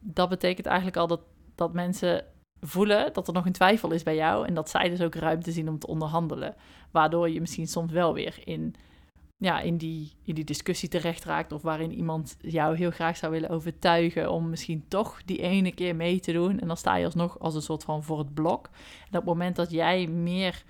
dat 0.00 0.28
betekent 0.28 0.66
eigenlijk 0.66 0.96
al 0.96 1.06
dat, 1.06 1.20
dat 1.54 1.72
mensen 1.72 2.24
voelen 2.60 3.12
dat 3.12 3.28
er 3.28 3.34
nog 3.34 3.46
een 3.46 3.52
twijfel 3.52 3.90
is 3.90 4.02
bij 4.02 4.14
jou 4.14 4.46
en 4.46 4.54
dat 4.54 4.70
zij 4.70 4.88
dus 4.88 5.00
ook 5.00 5.14
ruimte 5.14 5.52
zien 5.52 5.68
om 5.68 5.78
te 5.78 5.86
onderhandelen. 5.86 6.54
Waardoor 6.90 7.30
je 7.30 7.40
misschien 7.40 7.68
soms 7.68 7.92
wel 7.92 8.14
weer 8.14 8.38
in, 8.44 8.74
ja, 9.36 9.60
in, 9.60 9.76
die, 9.76 10.12
in 10.22 10.34
die 10.34 10.44
discussie 10.44 10.88
terecht 10.88 11.24
raakt 11.24 11.52
of 11.52 11.62
waarin 11.62 11.92
iemand 11.92 12.36
jou 12.40 12.76
heel 12.76 12.90
graag 12.90 13.16
zou 13.16 13.32
willen 13.32 13.50
overtuigen 13.50 14.30
om 14.30 14.50
misschien 14.50 14.84
toch 14.88 15.22
die 15.24 15.40
ene 15.40 15.74
keer 15.74 15.96
mee 15.96 16.20
te 16.20 16.32
doen. 16.32 16.60
En 16.60 16.66
dan 16.66 16.76
sta 16.76 16.96
je 16.96 17.04
alsnog 17.04 17.38
als 17.38 17.54
een 17.54 17.62
soort 17.62 17.84
van 17.84 18.02
voor 18.02 18.18
het 18.18 18.34
blok. 18.34 18.66
En 19.00 19.06
op 19.06 19.12
het 19.12 19.24
moment 19.24 19.56
dat 19.56 19.70
jij 19.70 20.06
meer 20.06 20.64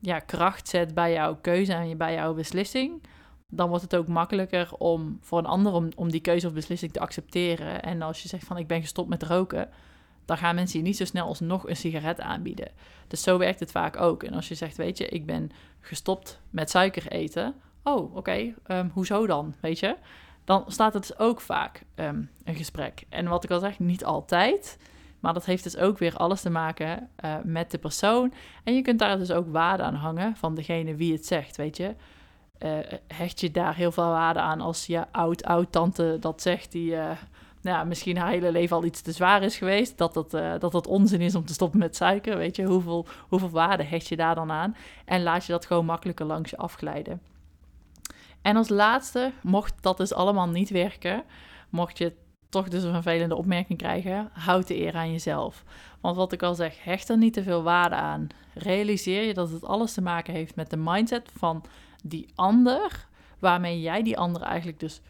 ja, 0.00 0.18
kracht 0.18 0.68
zet 0.68 0.94
bij 0.94 1.12
jouw 1.12 1.36
keuze 1.36 1.72
en 1.72 1.98
bij 1.98 2.14
jouw 2.14 2.34
beslissing, 2.34 3.02
dan 3.50 3.68
wordt 3.68 3.82
het 3.82 3.96
ook 3.96 4.06
makkelijker 4.06 4.74
om 4.78 5.18
voor 5.20 5.38
een 5.38 5.46
ander 5.46 5.72
om, 5.96 6.10
die 6.10 6.20
keuze 6.20 6.46
of 6.46 6.52
beslissing 6.52 6.92
te 6.92 7.00
accepteren. 7.00 7.82
En 7.82 8.02
als 8.02 8.22
je 8.22 8.28
zegt 8.28 8.46
van 8.46 8.56
ik 8.56 8.66
ben 8.66 8.80
gestopt 8.80 9.08
met 9.08 9.22
roken, 9.22 9.68
dan 10.24 10.36
gaan 10.36 10.54
mensen 10.54 10.78
je 10.78 10.84
niet 10.84 10.96
zo 10.96 11.04
snel 11.04 11.26
alsnog 11.26 11.68
een 11.68 11.76
sigaret 11.76 12.20
aanbieden. 12.20 12.70
Dus 13.08 13.22
zo 13.22 13.38
werkt 13.38 13.60
het 13.60 13.70
vaak 13.70 14.00
ook. 14.00 14.22
En 14.22 14.34
als 14.34 14.48
je 14.48 14.54
zegt, 14.54 14.76
weet 14.76 14.98
je, 14.98 15.08
ik 15.08 15.26
ben 15.26 15.50
gestopt 15.80 16.40
met 16.50 16.70
suiker 16.70 17.08
eten. 17.08 17.54
Oh, 17.82 18.16
oké, 18.16 18.54
ehm, 18.66 18.88
hoezo 18.92 19.26
dan, 19.26 19.54
weet 19.60 19.78
je? 19.78 19.96
Dan 20.44 20.64
staat 20.66 20.92
het 20.92 21.06
dus 21.06 21.18
ook 21.18 21.40
vaak 21.40 21.82
um, 21.94 22.30
een 22.44 22.54
gesprek. 22.54 23.04
En 23.08 23.28
wat 23.28 23.44
ik 23.44 23.50
al 23.50 23.60
zeg, 23.60 23.78
niet 23.78 24.04
altijd. 24.04 24.78
Maar 25.20 25.34
dat 25.34 25.44
heeft 25.44 25.62
dus 25.62 25.76
ook 25.76 25.98
weer 25.98 26.16
alles 26.16 26.40
te 26.40 26.50
maken 26.50 27.08
uh, 27.24 27.34
met 27.44 27.70
de 27.70 27.78
persoon. 27.78 28.32
En 28.64 28.74
je 28.74 28.82
kunt 28.82 28.98
daar 28.98 29.18
dus 29.18 29.30
ook 29.30 29.48
waarde 29.48 29.82
aan 29.82 29.94
hangen 29.94 30.36
van 30.36 30.54
degene 30.54 30.94
wie 30.94 31.12
het 31.12 31.26
zegt, 31.26 31.56
weet 31.56 31.76
je. 31.76 31.94
Uh, 32.64 32.78
hecht 33.06 33.40
je 33.40 33.50
daar 33.50 33.74
heel 33.74 33.92
veel 33.92 34.08
waarde 34.08 34.40
aan 34.40 34.60
als 34.60 34.86
je 34.86 35.04
oud-oud-tante 35.12 36.16
dat 36.20 36.42
zegt, 36.42 36.72
die 36.72 36.92
uh, 36.92 37.10
nou, 37.60 37.86
misschien 37.86 38.16
haar 38.16 38.30
hele 38.30 38.52
leven 38.52 38.76
al 38.76 38.84
iets 38.84 39.00
te 39.00 39.12
zwaar 39.12 39.42
is 39.42 39.56
geweest, 39.56 39.98
dat 39.98 40.14
dat, 40.14 40.30
dat 40.60 40.72
dat 40.72 40.86
onzin 40.86 41.20
is 41.20 41.34
om 41.34 41.44
te 41.44 41.52
stoppen 41.52 41.78
met 41.78 41.96
suiker, 41.96 42.36
weet 42.36 42.56
je. 42.56 42.64
Hoeveel, 42.64 43.06
hoeveel 43.28 43.50
waarde 43.50 43.82
hecht 43.82 44.08
je 44.08 44.16
daar 44.16 44.34
dan 44.34 44.50
aan? 44.50 44.76
En 45.04 45.22
laat 45.22 45.44
je 45.46 45.52
dat 45.52 45.66
gewoon 45.66 45.84
makkelijker 45.84 46.26
langs 46.26 46.50
je 46.50 46.56
afglijden. 46.56 47.20
En 48.42 48.56
als 48.56 48.68
laatste, 48.68 49.32
mocht 49.42 49.82
dat 49.82 49.96
dus 49.96 50.12
allemaal 50.12 50.48
niet 50.48 50.70
werken, 50.70 51.24
mocht 51.68 51.98
je 51.98 52.12
toch 52.48 52.68
dus 52.68 52.82
een 52.82 52.92
vervelende 52.92 53.36
opmerking 53.36 53.78
krijgen, 53.78 54.30
houd 54.32 54.66
de 54.66 54.80
eer 54.80 54.94
aan 54.94 55.12
jezelf. 55.12 55.64
Want 56.00 56.16
wat 56.16 56.32
ik 56.32 56.42
al 56.42 56.54
zeg, 56.54 56.84
hecht 56.84 57.08
er 57.08 57.16
niet 57.16 57.32
te 57.32 57.42
veel 57.42 57.62
waarde 57.62 57.94
aan. 57.94 58.26
Realiseer 58.54 59.22
je 59.22 59.34
dat 59.34 59.50
het 59.50 59.64
alles 59.64 59.92
te 59.92 60.02
maken 60.02 60.34
heeft 60.34 60.56
met 60.56 60.70
de 60.70 60.76
mindset 60.76 61.30
van 61.36 61.64
die 62.04 62.28
ander, 62.34 63.08
waarmee 63.38 63.80
jij 63.80 64.02
die 64.02 64.18
ander 64.18 64.42
eigenlijk 64.42 64.80
dus 64.80 65.00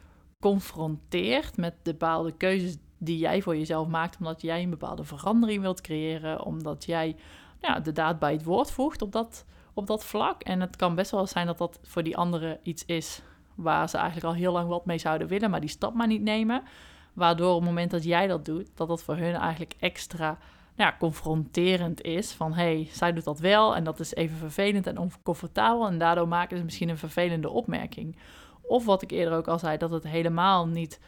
confronteert 0.40 1.56
met 1.56 1.74
de 1.82 1.90
bepaalde 1.90 2.32
keuzes 2.32 2.76
die 2.98 3.18
jij 3.18 3.42
voor 3.42 3.56
jezelf 3.56 3.88
maakt, 3.88 4.16
omdat 4.18 4.42
jij 4.42 4.62
een 4.62 4.70
bepaalde 4.70 5.04
verandering 5.04 5.60
wilt 5.60 5.80
creëren, 5.80 6.44
omdat 6.44 6.84
jij 6.84 7.16
ja, 7.60 7.80
de 7.80 7.92
daad 7.92 8.18
bij 8.18 8.32
het 8.32 8.44
woord 8.44 8.70
voegt 8.70 9.02
op 9.02 9.12
dat, 9.12 9.44
op 9.74 9.86
dat 9.86 10.04
vlak. 10.04 10.42
En 10.42 10.60
het 10.60 10.76
kan 10.76 10.94
best 10.94 11.10
wel 11.10 11.26
zijn 11.26 11.46
dat 11.46 11.58
dat 11.58 11.78
voor 11.82 12.02
die 12.02 12.16
anderen 12.16 12.58
iets 12.62 12.84
is 12.84 13.22
waar 13.54 13.88
ze 13.88 13.96
eigenlijk 13.96 14.26
al 14.26 14.34
heel 14.34 14.52
lang 14.52 14.68
wat 14.68 14.86
mee 14.86 14.98
zouden 14.98 15.28
willen, 15.28 15.50
maar 15.50 15.60
die 15.60 15.68
stap 15.68 15.94
maar 15.94 16.06
niet 16.06 16.22
nemen. 16.22 16.62
Waardoor 17.12 17.50
op 17.50 17.60
het 17.60 17.68
moment 17.68 17.90
dat 17.90 18.04
jij 18.04 18.26
dat 18.26 18.44
doet, 18.44 18.70
dat 18.74 18.88
dat 18.88 19.02
voor 19.02 19.16
hun 19.16 19.34
eigenlijk 19.34 19.74
extra 19.78 20.38
confronterend 20.98 22.02
is. 22.02 22.32
Van 22.32 22.52
hé, 22.52 22.62
hey, 22.62 22.88
zij 22.92 23.12
doet 23.12 23.24
dat 23.24 23.38
wel 23.38 23.76
en 23.76 23.84
dat 23.84 24.00
is 24.00 24.14
even 24.14 24.36
vervelend 24.36 24.86
en 24.86 24.98
oncomfortabel. 24.98 25.86
En 25.86 25.98
daardoor 25.98 26.28
maken 26.28 26.56
ze 26.56 26.64
misschien 26.64 26.88
een 26.88 26.98
vervelende 26.98 27.50
opmerking. 27.50 28.16
Of 28.62 28.84
wat 28.84 29.02
ik 29.02 29.10
eerder 29.10 29.34
ook 29.34 29.48
al 29.48 29.58
zei, 29.58 29.76
dat 29.76 29.90
het 29.90 30.04
helemaal 30.04 30.66
niet 30.66 31.00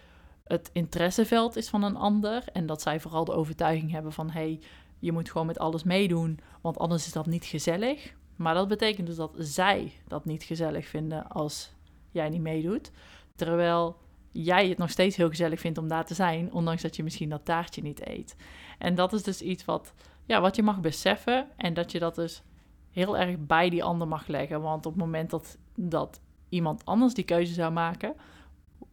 het 0.45 0.71
interesseveld 0.73 1.57
is 1.57 1.69
van 1.69 1.83
een 1.83 1.97
ander. 1.97 2.45
En 2.53 2.67
dat 2.67 2.83
zij 2.83 3.01
vooral 3.01 3.25
de 3.25 3.33
overtuiging 3.33 3.91
hebben 3.91 4.13
van 4.13 4.31
hé, 4.31 4.41
hey, 4.41 4.61
je 4.99 5.13
moet 5.13 5.31
gewoon 5.31 5.47
met 5.47 5.59
alles 5.59 5.83
meedoen, 5.83 6.39
want 6.61 6.79
anders 6.79 7.07
is 7.07 7.13
dat 7.13 7.27
niet 7.27 7.45
gezellig. 7.45 8.15
Maar 8.37 8.55
dat 8.55 8.69
betekent 8.69 9.07
dus 9.07 9.17
dat 9.17 9.33
zij 9.39 9.93
dat 10.09 10.25
niet 10.25 10.43
gezellig 10.43 10.87
vinden 10.87 11.29
als 11.29 11.73
jij 12.11 12.29
niet 12.29 12.41
meedoet. 12.41 12.91
Terwijl 13.35 13.97
jij 14.33 14.69
het 14.69 14.79
nog 14.79 14.91
steeds 14.91 15.17
heel 15.17 15.29
gezellig 15.29 15.61
vindt 15.61 15.79
om 15.79 15.89
daar 15.89 16.05
te 16.05 16.15
zijn, 16.15 16.53
ondanks 16.53 16.83
dat 16.83 16.97
je 16.97 17.03
misschien 17.03 17.29
dat 17.29 17.45
taartje 17.45 17.83
niet 17.83 18.07
eet. 18.07 18.37
En 18.79 18.95
dat 18.95 19.13
is 19.13 19.23
dus 19.23 19.43
iets 19.43 19.65
wat, 19.65 19.95
ja, 20.27 20.41
wat 20.41 20.57
je 20.57 20.63
mag 20.63 20.81
beseffen 20.81 21.49
en 21.57 21.75
dat 21.75 21.93
je 21.93 21.99
dat 21.99 22.15
dus 22.15 22.43
heel 22.91 23.19
erg 23.19 23.37
bij 23.39 23.71
die 23.71 23.85
ander 23.85 24.09
mag 24.09 24.27
leggen. 24.27 24.61
Want 24.61 24.87
op 24.87 24.93
het 24.93 25.03
moment 25.03 25.31
dat, 25.31 25.59
dat 25.75 26.21
iemand 26.49 26.85
anders 26.85 27.15
die 27.15 27.25
keuze 27.25 27.53
zou 27.53 27.73
maken, 27.73 28.15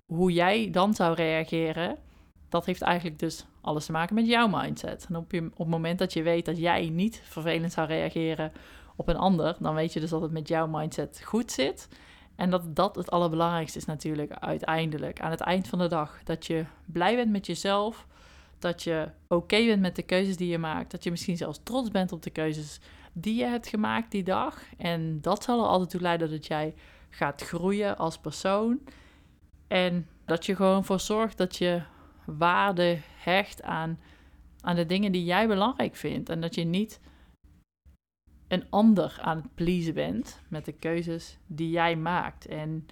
hoe 0.06 0.32
jij 0.32 0.70
dan 0.72 0.94
zou 0.94 1.16
reageren, 1.16 1.98
dat 2.50 2.66
heeft 2.66 2.82
eigenlijk 2.82 3.20
dus 3.20 3.46
alles 3.62 3.86
te 3.86 3.92
maken 3.92 4.16
met 4.16 4.28
jouw 4.28 4.48
mindset. 4.48 5.06
En 5.10 5.16
op, 5.16 5.32
je, 5.32 5.46
op 5.46 5.58
het 5.58 5.68
moment 5.68 6.00
dat 6.00 6.14
je 6.14 6.24
weet 6.24 6.46
dat 6.46 6.58
jij 6.58 6.90
niet 6.90 7.22
vervelend 7.24 7.72
zou 7.72 7.88
reageren 7.88 8.52
op 8.96 9.08
een 9.08 9.18
ander, 9.18 9.56
dan 9.60 9.76
weet 9.76 9.94
je 9.94 10.00
dus 10.00 10.10
dat 10.10 10.22
het 10.22 10.32
met 10.32 10.48
jouw 10.48 10.68
mindset 10.68 11.22
goed 11.24 11.52
zit. 11.52 11.88
En 12.40 12.50
dat 12.50 12.76
dat 12.76 12.96
het 12.96 13.12
allerbelangrijkste 13.12 13.78
is 13.78 13.86
natuurlijk 13.86 14.32
uiteindelijk. 14.32 15.22
Aan 15.22 15.32
het 15.32 15.40
eind 15.40 15.68
van 15.68 15.80
de 15.80 15.88
dag. 15.88 16.24
Dat 16.24 16.46
je 16.46 16.66
blij 16.86 17.16
bent 17.16 17.32
met 17.32 17.46
jezelf. 17.46 18.08
Dat 18.60 18.84
je 18.84 19.10
oké 19.28 19.66
bent 19.66 19.82
met 19.82 19.96
de 19.96 20.04
keuzes 20.04 20.38
die 20.38 20.50
je 20.50 20.58
maakt. 20.58 20.92
Dat 20.92 21.04
je 21.04 21.12
misschien 21.12 21.38
zelfs 21.38 21.60
trots 21.64 21.92
bent 21.92 22.12
op 22.12 22.24
de 22.24 22.30
keuzes 22.30 22.80
die 23.14 23.36
je 23.36 23.46
hebt 23.46 23.68
gemaakt 23.68 24.12
die 24.12 24.24
dag. 24.24 24.62
En 24.78 25.22
dat 25.22 25.44
zal 25.44 25.60
er 25.60 25.68
altijd 25.68 25.90
toe 25.90 26.02
leiden 26.02 26.30
dat 26.30 26.48
jij 26.48 26.74
gaat 27.10 27.42
groeien 27.42 27.98
als 27.98 28.18
persoon. 28.18 28.80
En 29.68 30.08
dat 30.26 30.46
je 30.46 30.56
gewoon 30.56 30.86
voor 30.86 31.00
zorgt 31.00 31.38
dat 31.38 31.56
je 31.56 31.82
waarde 32.26 33.00
hecht 33.18 33.62
aan, 33.62 34.00
aan 34.62 34.76
de 34.76 34.86
dingen 34.86 35.12
die 35.12 35.24
jij 35.24 35.48
belangrijk 35.48 35.96
vindt. 35.96 36.30
En 36.30 36.42
dat 36.42 36.56
je 36.56 36.64
niet 36.64 37.00
een 38.50 38.64
ander 38.70 39.18
aan 39.22 39.38
het 39.38 39.56
pleasen 39.56 39.94
bent 39.94 40.42
met 40.48 40.66
de 40.66 40.72
keuzes 40.72 41.38
die 41.48 41.70
jij 41.70 41.96
maakt. 41.96 42.46
En 42.46 42.88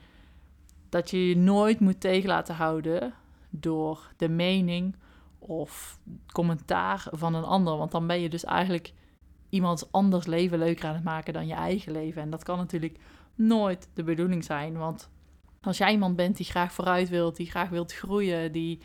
dat 0.89 1.09
je 1.09 1.27
je 1.27 1.37
nooit 1.37 1.79
moet 1.79 1.99
tegen 1.99 2.29
laten 2.29 2.55
houden 2.55 3.13
door 3.49 4.11
de 4.17 4.29
mening 4.29 4.95
of 5.39 5.99
commentaar 6.31 7.07
van 7.11 7.33
een 7.33 7.43
ander. 7.43 7.77
Want 7.77 7.91
dan 7.91 8.07
ben 8.07 8.19
je 8.19 8.29
dus 8.29 8.45
eigenlijk 8.45 8.93
iemands 9.49 9.91
anders 9.91 10.25
leven 10.25 10.57
leuker 10.57 10.87
aan 10.87 10.95
het 10.95 11.03
maken 11.03 11.33
dan 11.33 11.47
je 11.47 11.53
eigen 11.53 11.91
leven. 11.91 12.21
En 12.21 12.29
dat 12.29 12.43
kan 12.43 12.57
natuurlijk 12.57 12.97
nooit 13.35 13.89
de 13.93 14.03
bedoeling 14.03 14.43
zijn. 14.43 14.77
Want 14.77 15.09
als 15.61 15.77
jij 15.77 15.91
iemand 15.91 16.15
bent 16.15 16.37
die 16.37 16.45
graag 16.45 16.71
vooruit 16.71 17.09
wilt, 17.09 17.35
die 17.35 17.49
graag 17.49 17.69
wilt 17.69 17.93
groeien, 17.93 18.51
die 18.51 18.79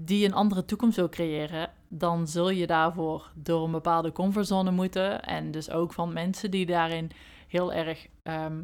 die 0.00 0.24
een 0.24 0.34
andere 0.34 0.64
toekomst 0.64 0.96
wil 0.96 1.08
creëren, 1.08 1.70
dan 1.88 2.28
zul 2.28 2.50
je 2.50 2.66
daarvoor 2.66 3.32
door 3.34 3.64
een 3.64 3.70
bepaalde 3.70 4.12
comfortzone 4.12 4.70
moeten. 4.70 5.22
En 5.22 5.50
dus 5.50 5.70
ook 5.70 5.92
van 5.92 6.12
mensen 6.12 6.50
die 6.50 6.66
daarin 6.66 7.10
heel 7.48 7.72
erg, 7.72 8.06
ehm, 8.22 8.62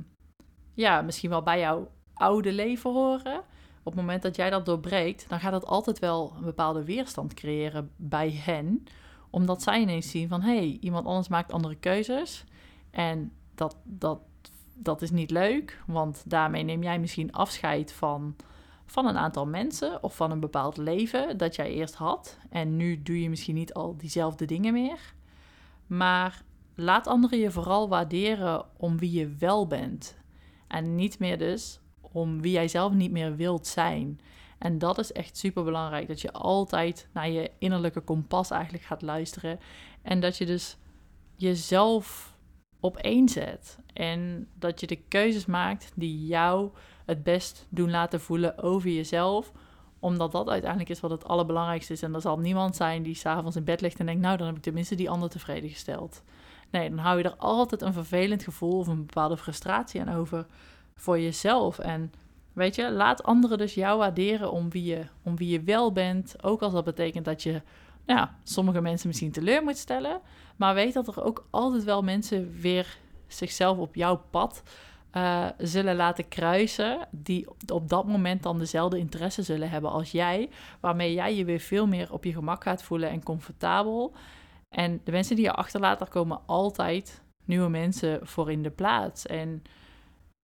ja, 0.75 1.03
misschien 1.03 1.31
wel 1.31 1.43
bij 1.43 1.59
jouw 1.59 1.91
oude 2.15 2.53
leven 2.53 2.93
horen. 2.93 3.39
Op 3.83 3.93
het 3.93 3.95
moment 3.95 4.23
dat 4.23 4.37
jij 4.37 4.51
dat 4.51 4.67
doorbreekt, 4.67 5.29
dan 5.29 5.41
gaat 5.41 5.53
dat 5.53 5.67
altijd 5.67 5.99
wel 5.99 6.33
een 6.37 6.45
bepaalde 6.45 6.85
weerstand 6.85 7.35
creëren 7.35 7.91
bij 7.97 8.31
hen. 8.31 8.85
Omdat 9.31 9.63
zij 9.63 9.81
ineens 9.81 10.11
zien 10.11 10.29
van, 10.29 10.41
hé, 10.41 10.57
hey, 10.57 10.79
iemand 10.81 11.07
anders 11.07 11.29
maakt 11.29 11.53
andere 11.53 11.77
keuzes. 11.77 12.45
En 12.91 13.33
dat, 13.55 13.77
dat, 13.85 14.21
dat 14.75 15.03
is 15.03 15.11
niet 15.11 15.31
leuk, 15.31 15.83
want 15.87 16.23
daarmee 16.27 16.63
neem 16.63 16.83
jij 16.83 16.99
misschien 16.99 17.33
afscheid 17.33 17.93
van 17.93 18.37
van 18.87 19.07
een 19.07 19.19
aantal 19.19 19.47
mensen 19.47 20.03
of 20.03 20.17
van 20.17 20.31
een 20.31 20.41
bepaald 20.41 20.77
leven 20.77 21.37
dat 21.37 21.55
jij 21.55 21.71
eerst 21.71 21.95
had. 21.95 22.39
En 22.51 22.77
nu 22.77 23.03
doe 23.03 23.23
je 23.23 23.29
misschien 23.29 23.55
niet 23.55 23.75
al 23.75 23.97
diezelfde 23.97 24.45
dingen 24.45 24.73
meer. 24.73 25.15
Maar 25.87 26.43
laat 26.75 27.07
anderen 27.07 27.39
je 27.39 27.51
vooral 27.51 27.89
waarderen 27.89 28.65
om 28.77 28.99
wie 28.99 29.11
je 29.13 29.35
wel 29.39 29.67
bent. 29.67 30.17
En 30.67 30.95
niet 30.95 31.19
meer 31.19 31.39
dus 31.39 31.81
om 32.01 32.41
wie 32.41 32.53
jij 32.53 32.69
zelf 32.69 32.93
niet 32.93 33.11
meer 33.11 33.37
wilt 33.37 33.67
zijn. 33.67 34.21
En 34.59 34.79
dat 34.79 34.99
is 34.99 35.13
echt 35.13 35.37
super 35.37 35.65
belangrijk. 35.65 36.09
Dat 36.09 36.21
je 36.21 36.33
altijd 36.33 37.09
naar 37.13 37.31
je 37.31 37.51
innerlijke 37.59 38.01
kompas 38.01 38.51
eigenlijk 38.51 38.85
gaat 38.85 39.03
luisteren. 39.03 39.59
En 40.03 40.21
dat 40.21 40.37
je 40.37 40.47
dus 40.47 40.77
jezelf 41.37 42.37
op 42.81 42.97
één 42.97 43.29
zet. 43.29 43.79
En 43.93 44.49
dat 44.59 44.81
je 44.81 44.87
de 44.87 45.03
keuzes 45.09 45.47
maakt 45.47 45.93
die 45.95 46.27
jou 46.27 46.71
het 47.05 47.23
best 47.23 47.67
doen 47.69 47.91
laten 47.91 48.21
voelen 48.21 48.59
over 48.59 48.91
jezelf. 48.91 49.53
Omdat 49.99 50.33
dat 50.33 50.49
uiteindelijk 50.49 50.91
is 50.91 51.01
wat 51.01 51.11
het 51.11 51.25
allerbelangrijkste 51.25 51.93
is. 51.93 52.03
En 52.03 52.15
er 52.15 52.21
zal 52.21 52.39
niemand 52.39 52.77
zijn 52.77 53.03
die 53.03 53.15
s'avonds 53.15 53.57
in 53.57 53.65
bed 53.65 53.81
ligt 53.81 53.99
en 53.99 54.07
denkt, 54.07 54.23
nou 54.23 54.37
dan 54.37 54.47
heb 54.47 54.57
ik 54.57 54.63
tenminste 54.63 54.95
die 54.95 55.11
ander 55.11 55.31
tevreden 55.31 55.71
gesteld. 55.71 56.23
Nee, 56.71 56.89
dan 56.89 56.99
hou 56.99 57.19
je 57.19 57.25
er 57.25 57.37
altijd 57.37 57.83
een 57.83 57.93
vervelend 57.93 58.43
gevoel 58.43 58.79
of 58.79 58.87
een 58.87 59.07
bepaalde 59.07 59.37
frustratie 59.37 60.01
aan 60.01 60.15
over 60.15 60.47
voor 60.95 61.21
jezelf. 61.21 61.79
En 61.79 62.13
weet 62.53 62.75
je, 62.75 62.91
laat 62.91 63.23
anderen 63.23 63.59
dus 63.59 63.75
jou 63.75 63.99
waarderen 63.99 64.53
om 64.53 64.71
wie 64.71 64.85
je, 64.85 65.05
om 65.23 65.37
wie 65.37 65.49
je 65.49 65.63
wel 65.63 65.93
bent. 65.93 66.43
Ook 66.43 66.63
als 66.63 66.73
dat 66.73 66.85
betekent 66.85 67.25
dat 67.25 67.43
je 67.43 67.63
ja, 68.07 68.37
sommige 68.43 68.81
mensen 68.81 69.09
misschien 69.09 69.33
teleur 69.33 69.63
moet 69.63 69.77
stellen. 69.77 70.21
Maar 70.57 70.75
weet 70.75 70.95
dat 70.95 71.09
er 71.09 71.25
ook 71.25 71.47
altijd 71.51 71.85
wel 71.85 72.03
mensen 72.03 72.61
weer 72.61 72.99
zichzelf 73.27 73.79
op 73.79 73.95
jouw 73.95 74.23
pad 74.31 74.63
uh, 75.17 75.47
zullen 75.59 75.97
laten 75.97 76.29
kruisen, 76.29 77.09
die 77.11 77.49
op 77.73 77.89
dat 77.89 78.07
moment 78.07 78.43
dan 78.43 78.59
dezelfde 78.59 78.99
interesse 78.99 79.43
zullen 79.43 79.71
hebben 79.71 79.91
als 79.91 80.11
jij, 80.11 80.51
waarmee 80.81 81.13
jij 81.13 81.37
je 81.37 81.45
weer 81.45 81.61
veel 81.61 81.87
meer 81.87 82.13
op 82.13 82.25
je 82.25 82.33
gemak 82.33 82.63
gaat 82.63 82.83
voelen 82.83 83.11
en 83.11 83.23
comfortabel. 83.23 84.15
En 84.69 85.01
de 85.05 85.11
mensen 85.11 85.37
die 85.37 85.45
je 85.45 85.53
achterlaat, 85.53 85.99
daar 85.99 86.09
komen 86.09 86.41
altijd 86.47 87.23
nieuwe 87.45 87.69
mensen 87.69 88.27
voor 88.27 88.51
in 88.51 88.63
de 88.63 88.71
plaats. 88.71 89.27
En 89.27 89.63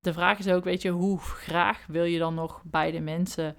de 0.01 0.13
vraag 0.13 0.39
is 0.39 0.49
ook, 0.49 0.65
weet 0.65 0.83
je, 0.83 0.91
hoe 0.91 1.19
graag 1.19 1.87
wil 1.87 2.05
je 2.05 2.19
dan 2.19 2.35
nog 2.35 2.63
bij 2.65 2.91
de 2.91 3.01
mensen 3.01 3.57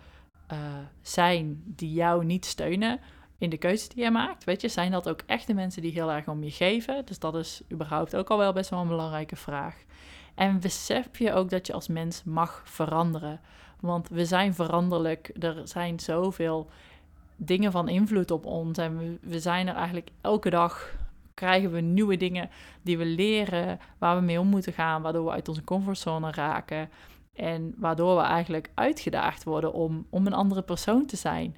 uh, 0.52 0.58
zijn 1.02 1.64
die 1.66 1.94
jou 1.94 2.26
niet 2.26 2.46
steunen 2.46 3.00
in 3.38 3.50
de 3.50 3.58
keuzes 3.58 3.90
die 3.90 4.04
je 4.04 4.12
maakt? 4.12 4.44
Weet 4.44 4.62
je, 4.62 4.68
zijn 4.68 4.92
dat 4.92 5.10
ook 5.10 5.22
echte 5.26 5.54
mensen 5.54 5.82
die 5.82 5.92
heel 5.92 6.12
erg 6.12 6.28
om 6.28 6.44
je 6.44 6.52
geven? 6.52 7.06
Dus 7.06 7.20
dat 7.20 7.36
is 7.36 7.62
überhaupt 7.72 8.16
ook 8.16 8.30
al 8.30 8.38
wel 8.38 8.54
best 8.54 8.70
wel 8.70 8.80
een 8.80 8.88
belangrijke 8.88 9.36
vraag. 9.36 9.84
En 10.42 10.60
besef 10.60 11.18
je 11.18 11.34
ook 11.34 11.50
dat 11.50 11.68
je 11.68 11.74
als 11.74 11.88
mens 11.88 12.24
mag 12.24 12.62
veranderen. 12.66 13.40
Want 13.80 14.10
we 14.10 14.26
zijn 14.26 14.54
veranderlijk. 14.54 15.32
Er 15.40 15.62
zijn 15.64 16.00
zoveel 16.00 16.70
dingen 17.36 17.72
van 17.72 17.90
invloed 17.90 18.32
op 18.32 18.46
ons. 18.46 18.78
En 18.78 18.98
we, 18.98 19.18
we 19.22 19.40
zijn 19.40 19.68
er 19.68 19.76
eigenlijk 19.76 20.10
elke 20.22 20.50
dag 20.50 20.96
krijgen 21.34 21.72
we 21.72 21.82
nieuwe 21.82 22.18
dingen 22.18 22.50
die 22.82 22.98
we 22.98 23.06
leren, 23.06 23.80
waar 23.98 24.16
we 24.16 24.22
mee 24.22 24.40
om 24.40 24.48
moeten 24.48 24.74
gaan, 24.74 25.02
waardoor 25.02 25.26
we 25.26 25.32
uit 25.32 25.48
onze 25.48 25.64
comfortzone 25.64 26.32
raken. 26.32 26.90
En 27.34 27.74
waardoor 27.78 28.16
we 28.16 28.22
eigenlijk 28.22 28.70
uitgedaagd 28.74 29.44
worden 29.44 29.74
om, 29.74 30.06
om 30.10 30.26
een 30.26 30.34
andere 30.34 30.62
persoon 30.62 31.06
te 31.06 31.16
zijn. 31.16 31.56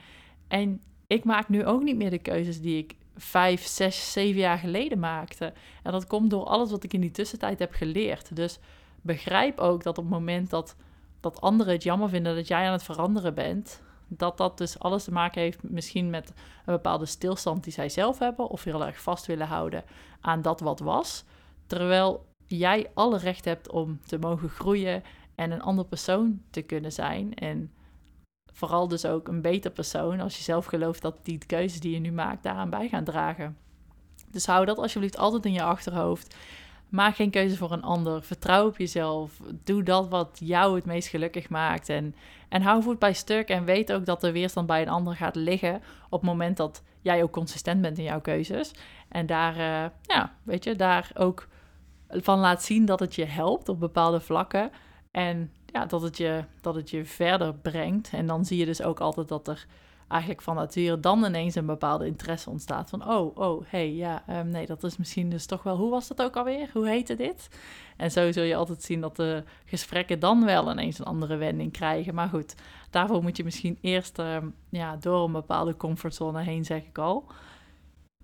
En 0.47 0.81
ik 1.07 1.23
maak 1.23 1.49
nu 1.49 1.65
ook 1.65 1.83
niet 1.83 1.97
meer 1.97 2.09
de 2.09 2.17
keuzes 2.17 2.61
die 2.61 2.77
ik 2.77 2.95
vijf, 3.15 3.65
zes, 3.65 4.11
zeven 4.11 4.39
jaar 4.39 4.57
geleden 4.57 4.99
maakte. 4.99 5.53
En 5.83 5.91
dat 5.91 6.07
komt 6.07 6.29
door 6.29 6.43
alles 6.43 6.71
wat 6.71 6.83
ik 6.83 6.93
in 6.93 7.01
die 7.01 7.11
tussentijd 7.11 7.59
heb 7.59 7.73
geleerd. 7.73 8.35
Dus 8.35 8.59
begrijp 9.01 9.59
ook 9.59 9.83
dat 9.83 9.97
op 9.97 10.03
het 10.03 10.13
moment 10.13 10.49
dat, 10.49 10.75
dat 11.19 11.41
anderen 11.41 11.73
het 11.73 11.83
jammer 11.83 12.09
vinden 12.09 12.35
dat 12.35 12.47
jij 12.47 12.65
aan 12.65 12.71
het 12.71 12.83
veranderen 12.83 13.33
bent, 13.33 13.81
dat 14.07 14.37
dat 14.37 14.57
dus 14.57 14.79
alles 14.79 15.03
te 15.03 15.11
maken 15.11 15.41
heeft 15.41 15.63
misschien 15.63 16.09
met 16.09 16.29
een 16.65 16.73
bepaalde 16.73 17.05
stilstand 17.05 17.63
die 17.63 17.73
zij 17.73 17.89
zelf 17.89 18.19
hebben 18.19 18.47
of 18.47 18.63
heel 18.63 18.85
erg 18.85 19.01
vast 19.01 19.25
willen 19.25 19.47
houden 19.47 19.83
aan 20.21 20.41
dat 20.41 20.59
wat 20.59 20.79
was. 20.79 21.23
Terwijl 21.65 22.25
jij 22.45 22.91
alle 22.93 23.17
recht 23.17 23.45
hebt 23.45 23.69
om 23.71 23.99
te 24.05 24.17
mogen 24.17 24.49
groeien 24.49 25.03
en 25.35 25.51
een 25.51 25.61
ander 25.61 25.85
persoon 25.85 26.41
te 26.49 26.61
kunnen 26.61 26.91
zijn. 26.91 27.33
En 27.33 27.71
vooral 28.53 28.87
dus 28.87 29.05
ook 29.05 29.27
een 29.27 29.41
beter 29.41 29.71
persoon 29.71 30.19
als 30.19 30.37
je 30.37 30.43
zelf 30.43 30.65
gelooft 30.65 31.01
dat 31.01 31.15
die 31.23 31.37
keuzes 31.45 31.79
die 31.79 31.93
je 31.93 31.99
nu 31.99 32.11
maakt 32.11 32.43
daaraan 32.43 32.69
bij 32.69 32.87
gaan 32.87 33.03
dragen. 33.03 33.57
Dus 34.31 34.45
hou 34.45 34.65
dat 34.65 34.77
alsjeblieft 34.77 35.17
altijd 35.17 35.45
in 35.45 35.53
je 35.53 35.63
achterhoofd. 35.63 36.35
Maak 36.89 37.15
geen 37.15 37.29
keuze 37.29 37.57
voor 37.57 37.71
een 37.71 37.83
ander. 37.83 38.23
Vertrouw 38.23 38.67
op 38.67 38.77
jezelf. 38.77 39.39
Doe 39.63 39.83
dat 39.83 40.09
wat 40.09 40.37
jou 40.43 40.75
het 40.75 40.85
meest 40.85 41.07
gelukkig 41.07 41.49
maakt. 41.49 41.89
En, 41.89 42.15
en 42.49 42.61
hou 42.61 42.83
voet 42.83 42.99
bij 42.99 43.13
stuk. 43.13 43.49
En 43.49 43.65
weet 43.65 43.93
ook 43.93 44.05
dat 44.05 44.21
de 44.21 44.31
weerstand 44.31 44.67
bij 44.67 44.81
een 44.81 44.89
ander 44.89 45.15
gaat 45.15 45.35
liggen. 45.35 45.75
op 46.09 46.21
het 46.21 46.29
moment 46.29 46.57
dat 46.57 46.83
jij 47.01 47.23
ook 47.23 47.31
consistent 47.31 47.81
bent 47.81 47.97
in 47.97 48.03
jouw 48.03 48.21
keuzes. 48.21 48.71
En 49.09 49.25
daar, 49.25 49.57
uh, 49.57 49.89
ja, 50.01 50.35
weet 50.43 50.63
je, 50.63 50.75
daar 50.75 51.11
ook 51.13 51.47
van 52.07 52.39
laat 52.39 52.63
zien 52.63 52.85
dat 52.85 52.99
het 52.99 53.15
je 53.15 53.25
helpt 53.25 53.69
op 53.69 53.79
bepaalde 53.79 54.19
vlakken. 54.19 54.71
En 55.11 55.51
ja, 55.73 55.85
dat, 55.85 56.01
het 56.01 56.17
je, 56.17 56.43
dat 56.61 56.75
het 56.75 56.89
je 56.89 57.05
verder 57.05 57.53
brengt. 57.53 58.09
En 58.11 58.27
dan 58.27 58.45
zie 58.45 58.57
je 58.57 58.65
dus 58.65 58.81
ook 58.81 58.99
altijd 58.99 59.27
dat 59.27 59.47
er 59.47 59.65
eigenlijk 60.07 60.41
van 60.41 60.55
nature 60.55 60.99
dan 60.99 61.25
ineens 61.25 61.55
een 61.55 61.65
bepaalde 61.65 62.05
interesse 62.05 62.49
ontstaat. 62.49 62.89
Van, 62.89 63.09
oh, 63.09 63.37
oh, 63.37 63.63
hey, 63.67 63.93
ja, 63.93 64.23
um, 64.29 64.49
nee, 64.49 64.65
dat 64.65 64.83
is 64.83 64.97
misschien 64.97 65.29
dus 65.29 65.45
toch 65.45 65.63
wel... 65.63 65.77
Hoe 65.77 65.89
was 65.89 66.07
dat 66.07 66.21
ook 66.21 66.35
alweer? 66.35 66.69
Hoe 66.73 66.87
heette 66.87 67.15
dit? 67.15 67.47
En 67.97 68.11
zo 68.11 68.31
zul 68.31 68.43
je 68.43 68.55
altijd 68.55 68.83
zien 68.83 69.01
dat 69.01 69.15
de 69.15 69.43
gesprekken 69.65 70.19
dan 70.19 70.45
wel 70.45 70.71
ineens 70.71 70.99
een 70.99 71.05
andere 71.05 71.35
wending 71.35 71.71
krijgen. 71.71 72.15
Maar 72.15 72.29
goed, 72.29 72.55
daarvoor 72.89 73.21
moet 73.21 73.37
je 73.37 73.43
misschien 73.43 73.77
eerst 73.81 74.19
um, 74.19 74.55
ja, 74.69 74.95
door 74.95 75.25
een 75.25 75.31
bepaalde 75.31 75.75
comfortzone 75.75 76.41
heen, 76.41 76.65
zeg 76.65 76.83
ik 76.83 76.97
al. 76.97 77.25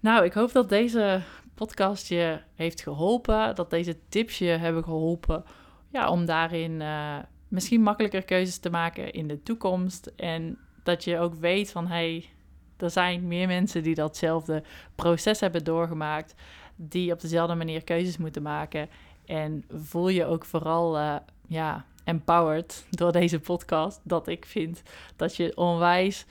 Nou, 0.01 0.25
ik 0.25 0.33
hoop 0.33 0.51
dat 0.51 0.69
deze 0.69 1.21
podcast 1.53 2.07
je 2.07 2.39
heeft 2.55 2.81
geholpen. 2.81 3.55
Dat 3.55 3.69
deze 3.69 3.97
tips 4.09 4.38
je 4.38 4.45
hebben 4.45 4.83
geholpen 4.83 5.43
ja, 5.91 6.09
om 6.09 6.25
daarin... 6.25 6.71
Uh, 6.71 7.17
misschien 7.49 7.81
makkelijker 7.81 8.23
keuzes 8.23 8.57
te 8.57 8.69
maken 8.69 9.12
in 9.12 9.27
de 9.27 9.43
toekomst. 9.43 10.12
En 10.15 10.57
dat 10.83 11.03
je 11.03 11.19
ook 11.19 11.33
weet 11.33 11.71
van 11.71 11.88
hey, 11.88 12.29
er 12.77 12.89
zijn 12.89 13.27
meer 13.27 13.47
mensen 13.47 13.83
die 13.83 13.95
datzelfde 13.95 14.63
proces 14.95 15.39
hebben 15.39 15.63
doorgemaakt, 15.63 16.35
die 16.75 17.12
op 17.12 17.21
dezelfde 17.21 17.55
manier 17.55 17.83
keuzes 17.83 18.17
moeten 18.17 18.41
maken. 18.41 18.89
En 19.25 19.63
voel 19.69 20.09
je 20.09 20.25
ook 20.25 20.45
vooral 20.45 20.97
uh, 20.97 21.15
ja, 21.47 21.85
empowered 22.03 22.85
door 22.89 23.12
deze 23.12 23.39
podcast. 23.39 23.99
Dat 24.03 24.27
ik 24.27 24.45
vind 24.45 24.81
dat 25.15 25.35
je 25.35 25.57
onwijs 25.57 26.25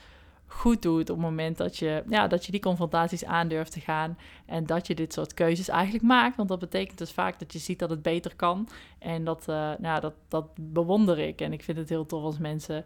goed 0.49 0.81
doet 0.81 1.09
op 1.09 1.15
het 1.15 1.25
moment 1.25 1.57
dat 1.57 1.77
je, 1.77 2.03
ja, 2.09 2.27
dat 2.27 2.45
je 2.45 2.51
die 2.51 2.61
confrontaties 2.61 3.25
aandurft 3.25 3.71
te 3.71 3.79
gaan. 3.79 4.17
En 4.45 4.65
dat 4.65 4.87
je 4.87 4.95
dit 4.95 5.13
soort 5.13 5.33
keuzes 5.33 5.67
eigenlijk 5.67 6.03
maakt. 6.03 6.35
Want 6.35 6.49
dat 6.49 6.59
betekent 6.59 6.97
dus 6.97 7.11
vaak 7.11 7.39
dat 7.39 7.53
je 7.53 7.59
ziet 7.59 7.79
dat 7.79 7.89
het 7.89 8.01
beter 8.01 8.35
kan. 8.35 8.69
En 8.99 9.23
dat, 9.23 9.45
uh, 9.49 9.71
nou, 9.79 10.01
dat, 10.01 10.13
dat 10.27 10.45
bewonder 10.55 11.19
ik. 11.19 11.41
En 11.41 11.53
ik 11.53 11.63
vind 11.63 11.77
het 11.77 11.89
heel 11.89 12.05
tof 12.05 12.23
als 12.23 12.37
mensen 12.37 12.85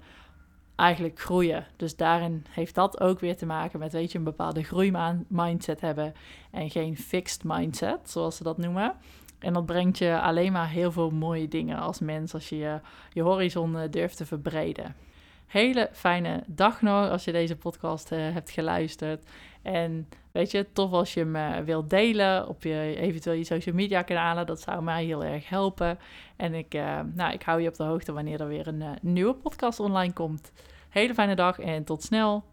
eigenlijk 0.76 1.20
groeien. 1.20 1.66
Dus 1.76 1.96
daarin 1.96 2.46
heeft 2.50 2.76
dat 2.76 3.00
ook 3.00 3.20
weer 3.20 3.38
te 3.38 3.46
maken 3.46 3.80
met, 3.80 3.94
weet 3.94 4.12
je, 4.12 4.18
een 4.18 4.24
bepaalde 4.24 4.64
groeimindset 4.64 5.82
hebben 5.82 6.14
en 6.52 6.70
geen 6.70 6.98
fixed 6.98 7.44
mindset, 7.44 8.10
zoals 8.10 8.36
ze 8.36 8.44
dat 8.44 8.58
noemen. 8.58 8.96
En 9.40 9.54
dat 9.54 9.66
brengt 9.66 9.98
je 9.98 10.22
alleen 10.22 10.52
maar 10.52 10.70
heel 10.70 10.92
veel 10.92 11.12
mooie 11.12 11.48
dingen 11.48 11.78
als 11.78 12.00
mens, 12.00 12.34
als 12.34 12.50
je 12.50 12.58
je, 12.58 12.80
je 13.14 13.22
horizon 13.22 13.78
eh, 13.78 13.92
durft 13.92 14.18
te 14.18 14.26
verbreden. 14.26 14.96
Hele 15.54 15.90
fijne 15.92 16.44
dag 16.48 16.82
nog 16.82 17.10
als 17.10 17.24
je 17.24 17.32
deze 17.32 17.56
podcast 17.56 18.12
uh, 18.12 18.20
hebt 18.20 18.52
geluisterd. 18.52 19.30
En 19.62 20.10
weet 20.32 20.52
je, 20.52 20.72
tof 20.72 20.92
als 20.92 21.14
je 21.14 21.20
hem 21.20 21.36
uh, 21.36 21.58
wilt 21.58 21.90
delen 21.90 22.48
op 22.48 22.64
je 22.64 22.96
eventueel 22.96 23.36
je 23.36 23.44
social 23.44 23.76
media 23.76 24.02
kanalen. 24.02 24.46
Dat 24.46 24.62
zou 24.62 24.84
mij 24.84 25.06
heel 25.06 25.24
erg 25.24 25.50
helpen. 25.50 26.00
En 26.36 26.54
ik, 26.54 26.74
uh, 26.74 27.00
nou, 27.14 27.34
ik 27.34 27.42
hou 27.42 27.62
je 27.62 27.68
op 27.68 27.76
de 27.76 27.84
hoogte 27.84 28.14
wanneer 28.14 28.42
er 28.42 28.48
weer 28.48 28.68
een 28.68 28.84
nieuwe 29.02 29.34
podcast 29.34 29.80
online 29.80 30.14
komt. 30.14 30.52
Hele 30.90 31.14
fijne 31.14 31.36
dag 31.36 31.60
en 31.60 31.84
tot 31.84 32.04
snel. 32.04 32.44